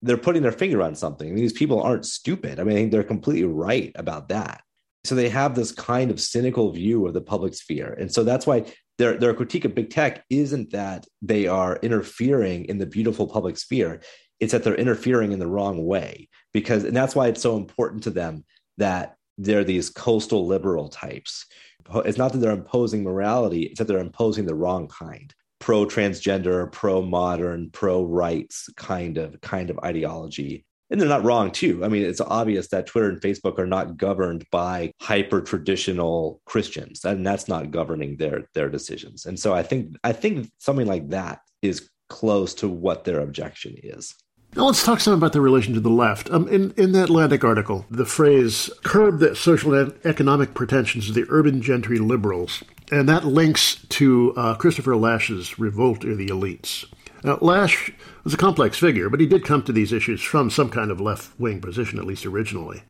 [0.00, 1.34] They're putting their finger on something.
[1.34, 2.60] These people aren't stupid.
[2.60, 4.62] I mean they're completely right about that.
[5.04, 7.94] So they have this kind of cynical view of the public sphere.
[7.98, 8.64] And so that's why
[8.98, 13.56] their, their critique of big tech isn't that they are interfering in the beautiful public
[13.56, 14.00] sphere
[14.40, 18.02] it's that they're interfering in the wrong way because and that's why it's so important
[18.04, 18.44] to them
[18.76, 21.46] that they're these coastal liberal types.
[22.04, 25.32] It's not that they're imposing morality, it's that they're imposing the wrong kind.
[25.60, 30.64] Pro transgender, pro modern, pro rights kind of kind of ideology.
[30.90, 31.84] And they're not wrong too.
[31.84, 37.04] I mean, it's obvious that Twitter and Facebook are not governed by hyper traditional Christians,
[37.04, 39.26] and that's not governing their their decisions.
[39.26, 43.76] And so I think I think something like that is close to what their objection
[43.82, 44.14] is.
[44.56, 46.30] Now let's talk some about the relation to the left.
[46.30, 51.14] Um, in, in the Atlantic article, the phrase curb the social and economic pretensions of
[51.14, 56.86] the urban gentry liberals, and that links to uh, Christopher Lasch's Revolt of the Elites.
[57.22, 57.92] Now, Lasch
[58.24, 61.00] was a complex figure, but he did come to these issues from some kind of
[61.00, 62.82] left wing position, at least originally.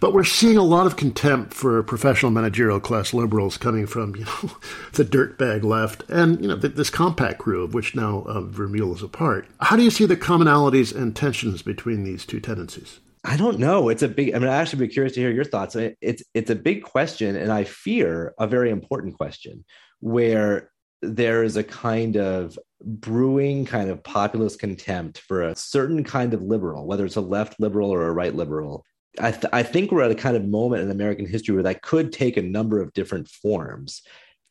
[0.00, 4.24] But we're seeing a lot of contempt for professional managerial class liberals coming from, you
[4.24, 4.52] know,
[4.94, 9.02] the dirtbag left and, you know, this compact crew of which now uh, Vermeule is
[9.02, 9.46] a part.
[9.60, 13.00] How do you see the commonalities and tensions between these two tendencies?
[13.24, 13.90] I don't know.
[13.90, 14.34] It's a big.
[14.34, 15.76] I mean, I actually be curious to hear your thoughts.
[15.76, 19.62] It's it's a big question, and I fear a very important question,
[20.00, 20.70] where
[21.02, 26.42] there is a kind of brewing kind of populist contempt for a certain kind of
[26.42, 28.84] liberal, whether it's a left liberal or a right liberal,
[29.18, 31.82] I, th- I think we're at a kind of moment in American history where that
[31.82, 34.02] could take a number of different forms.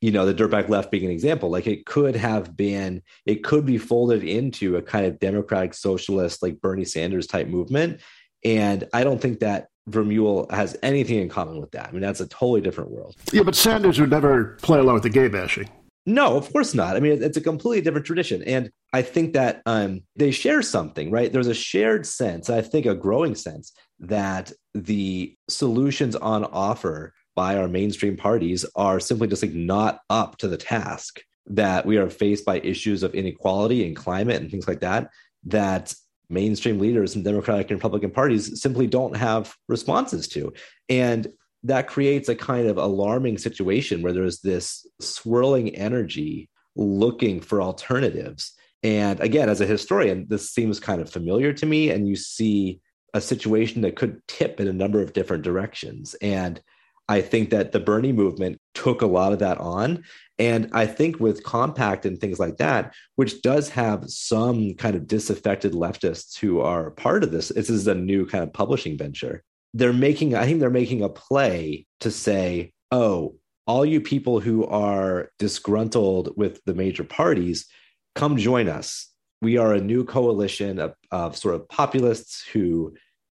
[0.01, 3.65] You know, the dirtbag left being an example, like it could have been, it could
[3.65, 7.99] be folded into a kind of democratic socialist, like Bernie Sanders type movement.
[8.45, 11.89] And I don't think that Vermeule has anything in common with that.
[11.89, 13.15] I mean, that's a totally different world.
[13.33, 15.69] Yeah, but Sanders would never play along with the gay bashing.
[16.09, 16.95] No, of course not.
[16.95, 18.41] I mean, it's a completely different tradition.
[18.43, 21.31] And I think that um, they share something, right?
[21.31, 27.57] There's a shared sense, I think a growing sense, that the solutions on offer by
[27.57, 32.09] our mainstream parties are simply just like not up to the task that we are
[32.09, 35.09] faced by issues of inequality and climate and things like that
[35.45, 35.93] that
[36.29, 40.53] mainstream leaders in democratic and republican parties simply don't have responses to
[40.89, 41.27] and
[41.63, 48.53] that creates a kind of alarming situation where there's this swirling energy looking for alternatives
[48.83, 52.79] and again as a historian this seems kind of familiar to me and you see
[53.13, 56.15] a situation that could tip in a number of different directions.
[56.21, 56.61] And
[57.07, 60.03] I think that the Bernie movement took a lot of that on.
[60.37, 65.07] And I think with Compact and things like that, which does have some kind of
[65.07, 69.43] disaffected leftists who are part of this, this is a new kind of publishing venture.
[69.73, 73.35] They're making, I think they're making a play to say, oh,
[73.67, 77.67] all you people who are disgruntled with the major parties,
[78.15, 79.09] come join us
[79.41, 82.93] we are a new coalition of, of sort of populists who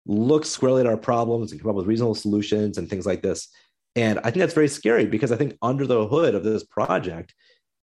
[0.06, 3.48] look squarely at our problems and come up with reasonable solutions and things like this.
[3.96, 7.36] And I think that's very scary because I think under the hood of this project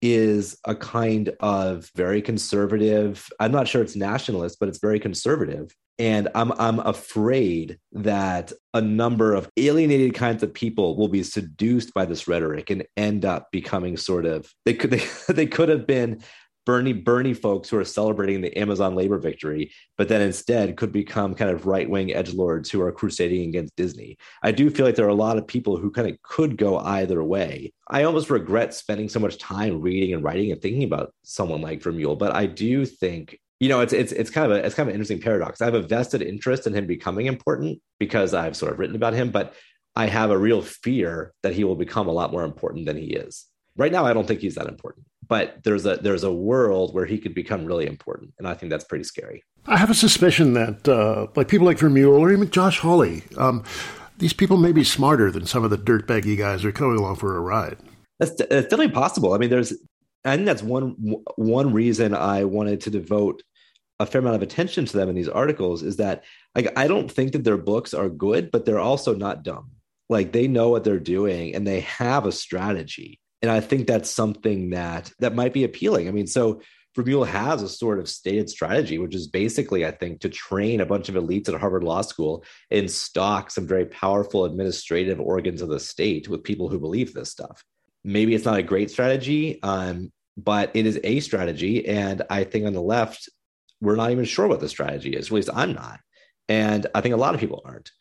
[0.02, 5.76] is a kind of very conservative, I'm not sure it's nationalist, but it's very conservative.
[5.98, 11.94] And I'm I'm afraid that a number of alienated kinds of people will be seduced
[11.94, 15.88] by this rhetoric and end up becoming sort of they could they, they could have
[15.88, 16.22] been
[16.66, 21.36] Bernie Bernie folks who are celebrating the Amazon labor victory, but then instead could become
[21.36, 24.18] kind of right wing edge lords who are crusading against Disney.
[24.42, 26.80] I do feel like there are a lot of people who kind of could go
[26.80, 27.72] either way.
[27.90, 31.82] I almost regret spending so much time reading and writing and thinking about someone like
[31.82, 34.88] Vermeule, but I do think you know it's it's it's kind of a it's kind
[34.88, 35.60] of an interesting paradox.
[35.60, 39.16] I have a vested interest in him becoming important because I've sort of written about
[39.16, 39.56] him, but
[39.96, 43.08] I have a real fear that he will become a lot more important than he
[43.08, 43.48] is.
[43.76, 47.08] Right now, I don't think he's that important, but there's a there's a world where
[47.08, 49.44] he could become really important, and I think that's pretty scary.
[49.66, 53.64] I have a suspicion that uh, like people like Vermeule or even Josh Hawley, um,
[54.20, 57.16] these people may be smarter than some of the dirtbaggy guys who are coming along
[57.16, 57.80] for a ride.
[58.20, 59.34] That's, that's definitely possible.
[59.34, 59.74] I mean, there's
[60.24, 60.92] I think that's one
[61.36, 63.42] one reason I wanted to devote
[64.00, 66.24] a fair amount of attention to them in these articles is that
[66.54, 69.72] like I don't think that their books are good, but they're also not dumb.
[70.10, 73.20] Like they know what they're doing and they have a strategy.
[73.42, 76.08] And I think that's something that that might be appealing.
[76.08, 76.62] I mean, so
[76.96, 80.86] Vermeule has a sort of stated strategy, which is basically, I think, to train a
[80.86, 85.70] bunch of elites at Harvard Law School and stock some very powerful administrative organs of
[85.70, 87.64] the state with people who believe this stuff.
[88.06, 91.86] Maybe it's not a great strategy, um, but it is a strategy.
[91.86, 93.28] And I think on the left,
[93.82, 95.28] we're not even sure what the strategy is.
[95.28, 96.00] At least I'm not.
[96.48, 97.92] And I think a lot of people aren't.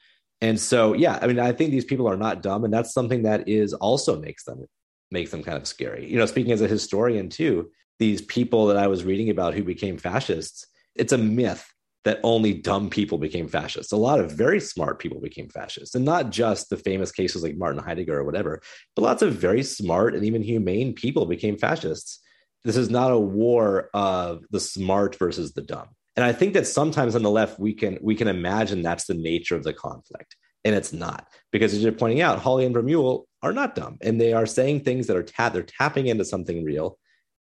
[0.41, 3.23] And so, yeah, I mean, I think these people are not dumb, and that's something
[3.23, 4.67] that is also makes them
[5.11, 6.11] makes them kind of scary.
[6.11, 9.63] You know, speaking as a historian too, these people that I was reading about who
[9.63, 10.67] became fascists,
[10.97, 11.65] it's a myth
[12.05, 13.93] that only dumb people became fascists.
[13.93, 17.57] A lot of very smart people became fascists, and not just the famous cases like
[17.57, 18.61] Martin Heidegger or whatever,
[18.95, 22.21] but lots of very smart and even humane people became fascists.
[22.65, 25.89] This is not a war of the smart versus the dumb.
[26.17, 29.15] And I think that sometimes on the left we can we can imagine that's the
[29.15, 33.25] nature of the conflict, and it's not because as you're pointing out, Hawley and Vermeule
[33.43, 36.99] are not dumb, and they are saying things that are they're tapping into something real,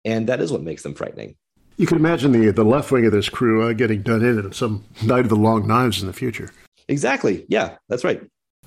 [0.04, 1.36] and that is what makes them frightening.
[1.76, 4.54] You can imagine the the left wing of this crew uh, getting done in at
[4.54, 6.50] some night of the long knives in the future.
[6.88, 7.44] Exactly.
[7.48, 8.22] Yeah, that's right.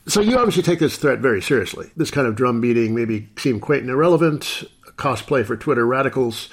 [0.07, 1.89] So you obviously take this threat very seriously.
[1.95, 4.63] This kind of drum beating maybe seem quaint and irrelevant,
[4.97, 6.49] cosplay for Twitter radicals.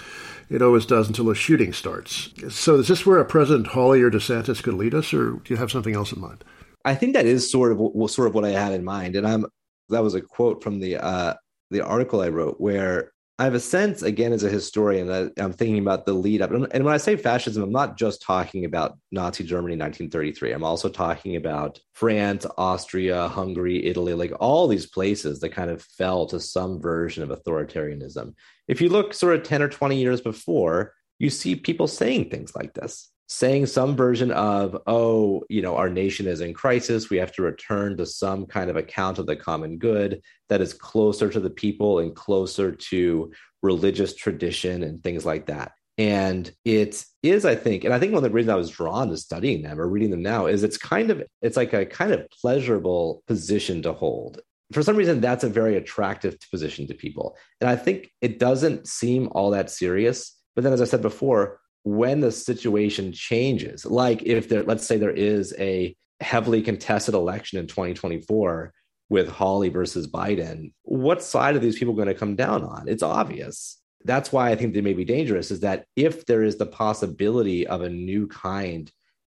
[0.49, 2.30] It always does until a shooting starts.
[2.49, 5.57] So is this where a President Hawley or DeSantis could lead us, or do you
[5.57, 6.43] have something else in mind?
[6.84, 9.47] I think that is sort of sort of what I had in mind, and I'm
[9.91, 11.34] that was a quote from the uh,
[11.70, 15.55] the article I wrote where I have a sense, again, as a historian, that I'm
[15.55, 16.51] thinking about the lead up.
[16.51, 20.53] And when I say fascism, I'm not just talking about Nazi Germany 1933.
[20.53, 25.80] I'm also talking about France, Austria, Hungary, Italy, like all these places that kind of
[25.80, 28.34] fell to some version of authoritarianism.
[28.68, 32.55] If you look sort of 10 or 20 years before, you see people saying things
[32.55, 37.11] like this saying some version of, oh, you know, our nation is in crisis.
[37.11, 40.74] We have to return to some kind of account of the common good that is
[40.74, 45.70] closer to the people and closer to religious tradition and things like that.
[45.97, 49.11] And it is, I think, and I think one of the reasons I was drawn
[49.11, 52.11] to studying them or reading them now is it's kind of, it's like a kind
[52.11, 54.41] of pleasurable position to hold.
[54.72, 57.37] For some reason, that's a very attractive position to people.
[57.61, 60.37] And I think it doesn't seem all that serious.
[60.57, 64.97] But then, as I said before, when the situation changes, like if there, let's say
[64.97, 68.72] there is a heavily contested election in 2024
[69.09, 72.89] with Hawley versus Biden, what side are these people going to come down on?
[72.89, 73.78] It's obvious.
[74.05, 77.66] That's why I think they may be dangerous is that if there is the possibility
[77.66, 78.91] of a new kind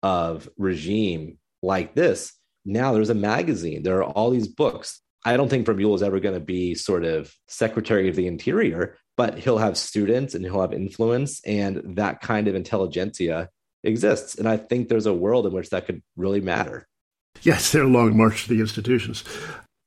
[0.03, 2.33] of regime like this,
[2.65, 5.01] now there's a magazine, there are all these books.
[5.23, 8.97] I don't think Vermeule is ever going to be sort of Secretary of the Interior,
[9.21, 13.49] but he'll have students and he'll have influence and that kind of intelligentsia
[13.83, 14.33] exists.
[14.33, 16.87] And i think there's a world in which that could really matter.
[17.43, 19.23] Yes they're a long march to the institutions.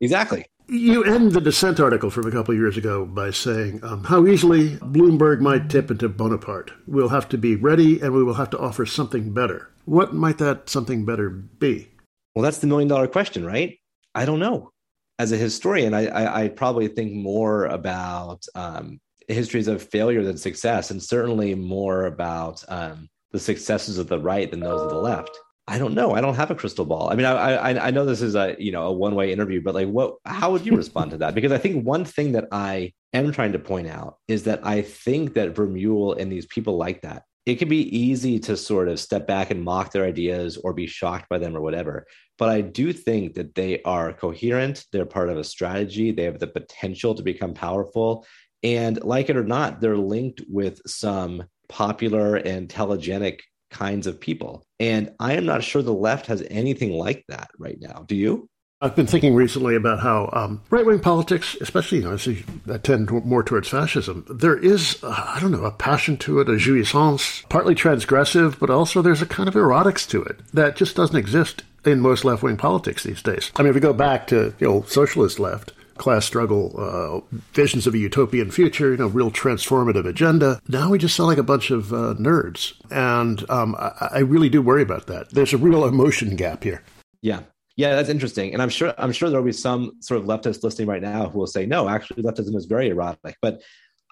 [0.00, 0.46] Exactly.
[0.68, 4.24] You end the dissent article from a couple of years ago by saying um, how
[4.24, 6.70] easily bloomberg might tip into bonaparte.
[6.86, 9.68] We'll have to be ready and we will have to offer something better.
[9.84, 11.88] What might that something better be?
[12.36, 13.80] Well that's the million dollar question right?
[14.14, 14.70] I don't know.
[15.18, 20.36] As a historian, I, I, I probably think more about um, histories of failure than
[20.36, 24.96] success, and certainly more about um, the successes of the right than those of the
[24.96, 25.36] left.
[25.66, 26.12] I don't know.
[26.12, 27.10] I don't have a crystal ball.
[27.10, 29.62] I mean, I, I, I know this is a you know a one way interview,
[29.62, 30.16] but like, what?
[30.26, 31.34] How would you respond to that?
[31.34, 34.82] Because I think one thing that I am trying to point out is that I
[34.82, 39.00] think that Vermeule and these people like that, it can be easy to sort of
[39.00, 42.06] step back and mock their ideas or be shocked by them or whatever.
[42.36, 44.84] But I do think that they are coherent.
[44.92, 46.10] They're part of a strategy.
[46.10, 48.26] They have the potential to become powerful.
[48.64, 53.40] And like it or not, they're linked with some popular and telegenic
[53.70, 54.64] kinds of people.
[54.80, 58.04] And I am not sure the left has anything like that right now.
[58.08, 58.48] Do you?
[58.80, 62.28] I've been thinking recently about how um, right wing politics, especially you know, as
[62.66, 66.48] that tend more towards fascism, there is, uh, I don't know, a passion to it,
[66.48, 70.96] a jouissance, partly transgressive, but also there's a kind of erotics to it that just
[70.96, 73.52] doesn't exist in most left wing politics these days.
[73.56, 77.86] I mean, if we go back to the old socialist left, class struggle, uh, visions
[77.86, 80.60] of a utopian future, you know, real transformative agenda.
[80.68, 82.74] Now we just sound like a bunch of uh, nerds.
[82.90, 85.30] And um, I, I, really do worry about that.
[85.30, 86.82] There's a real emotion gap here.
[87.22, 87.40] Yeah.
[87.76, 90.86] Yeah, that's interesting, and I'm sure I'm sure there'll be some sort of leftist listening
[90.86, 93.62] right now who will say, "No, actually, leftism is very erotic." But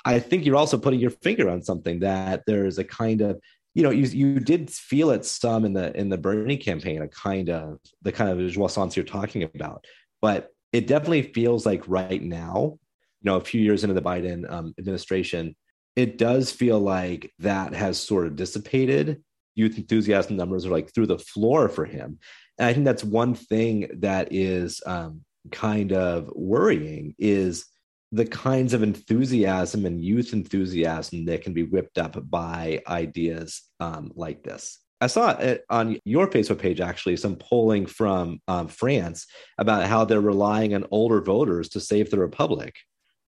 [0.04, 3.40] I think you're also putting your finger on something that there's a kind of
[3.74, 7.08] you know you you did feel it some in the in the Bernie campaign, a
[7.08, 9.84] kind of the kind of jouissance you're talking about,
[10.20, 12.78] but it definitely feels like right now,
[13.20, 15.54] you know, a few years into the Biden um, administration,
[15.96, 19.22] it does feel like that has sort of dissipated.
[19.54, 22.18] Youth enthusiasm numbers are like through the floor for him.
[22.58, 27.66] And I think that's one thing that is um, kind of worrying is
[28.12, 34.12] the kinds of enthusiasm and youth enthusiasm that can be whipped up by ideas um,
[34.14, 34.78] like this.
[35.02, 39.26] I saw it on your Facebook page actually some polling from um, France
[39.58, 42.76] about how they're relying on older voters to save the republic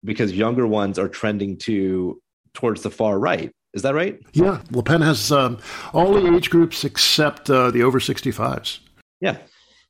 [0.03, 2.19] because younger ones are trending to
[2.55, 3.51] towards the far right.
[3.75, 4.19] Is that right?
[4.33, 5.59] Yeah, Le Pen has um,
[5.93, 8.79] all the age groups except uh, the over 65s.
[9.21, 9.37] Yeah.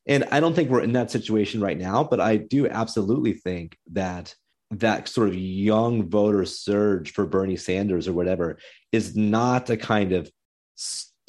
[0.05, 3.77] And I don't think we're in that situation right now, but I do absolutely think
[3.93, 4.35] that
[4.71, 8.57] that sort of young voter surge for Bernie Sanders or whatever
[8.91, 10.29] is not a kind of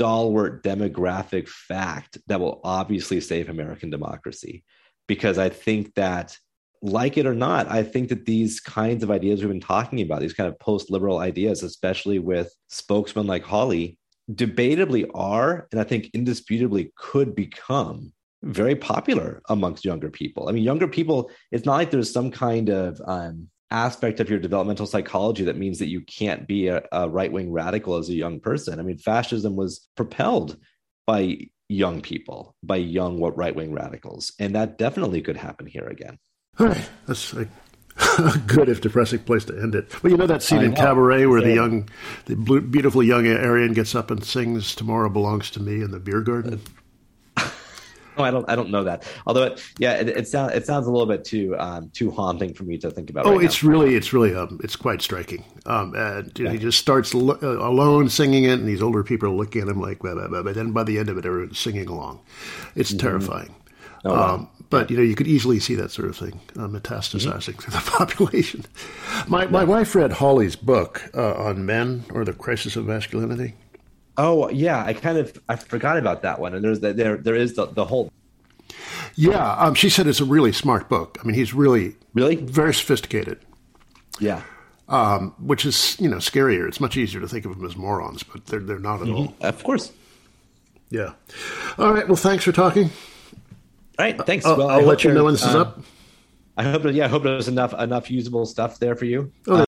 [0.01, 4.65] stalwart demographic fact that will obviously save American democracy.
[5.07, 6.39] Because I think that,
[6.81, 10.23] like it or not, I think that these kinds of ideas we've been talking about,
[10.23, 13.99] these kind of post liberal ideas, especially with spokesmen like Hawley,
[14.33, 20.49] debatably are, and I think indisputably could become very popular amongst younger people.
[20.49, 24.39] I mean, younger people, it's not like there's some kind of um, aspect of your
[24.39, 28.15] developmental psychology that means that you can't be a, a right wing radical as a
[28.15, 28.81] young person.
[28.81, 30.57] I mean, fascism was propelled
[31.07, 34.33] by young people, by young what right wing radicals.
[34.39, 36.19] And that definitely could happen here again.
[36.59, 36.91] All right.
[37.07, 37.33] That's
[38.19, 40.03] a good if depressing place to end it.
[40.03, 41.89] Well, you know that scene in Cabaret where the young,
[42.27, 46.23] the beautiful young Aryan gets up and sings "Tomorrow Belongs to Me" in the beer
[46.23, 46.55] garden.
[46.55, 46.80] Uh,
[48.25, 49.05] I don't, I don't know that.
[49.27, 52.55] Although, it, yeah, it, it sounds, it sounds a little bit too, um, too haunting
[52.55, 53.27] for me to think about.
[53.27, 53.71] Oh, right it's now.
[53.71, 55.45] really, it's really, um, it's quite striking.
[55.67, 56.53] Um, and yeah.
[56.53, 59.69] he just starts lo- uh, alone singing it, and these older people are looking at
[59.69, 62.21] him like, blah, blah, blah, but then by the end of it, everyone's singing along.
[62.75, 63.07] It's mm-hmm.
[63.07, 63.55] terrifying.
[64.05, 64.35] Oh, wow.
[64.35, 67.61] Um, but you know, you could easily see that sort of thing uh, metastasizing mm-hmm.
[67.61, 68.65] through the population.
[69.27, 73.55] My my wife read Hawley's book uh, on men or the crisis of masculinity.
[74.17, 76.55] Oh yeah, I kind of I forgot about that one.
[76.55, 78.13] And there's the, there there is the, the whole.
[79.15, 81.19] Yeah, um, she said it's a really smart book.
[81.21, 83.39] I mean, he's really really very sophisticated.
[84.19, 84.43] Yeah.
[84.89, 86.67] Um, which is you know scarier.
[86.67, 89.17] It's much easier to think of them as morons, but they're they're not at mm-hmm.
[89.17, 89.35] all.
[89.41, 89.93] Of course.
[90.91, 91.13] Yeah.
[91.79, 92.07] All right.
[92.07, 92.91] Well, thanks for talking.
[93.99, 94.19] All right.
[94.27, 94.45] Thanks.
[94.45, 95.81] I'll, I'll let you know when this uh, is up.
[96.57, 96.85] I hope.
[96.87, 99.33] Yeah, I hope there's enough enough usable stuff there for you.
[99.47, 99.65] Oh,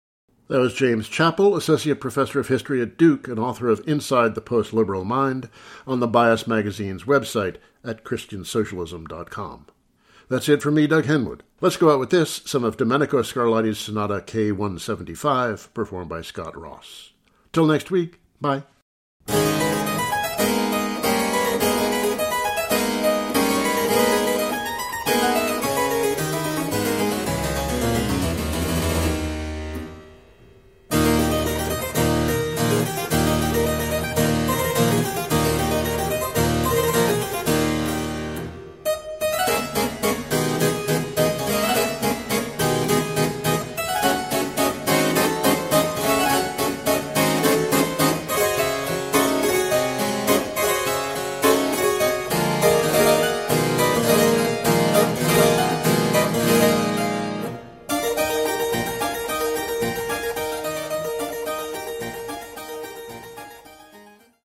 [0.48, 4.40] that was James Chappel, Associate Professor of History at Duke and author of Inside the
[4.40, 5.48] Post Liberal Mind
[5.86, 9.66] on the Bias Magazine's website at ChristianSocialism.com.
[10.28, 11.40] That's it from me, Doug Henwood.
[11.60, 17.12] Let's go out with this some of Domenico Scarlatti's Sonata K175, performed by Scott Ross.
[17.52, 18.64] Till next week, bye.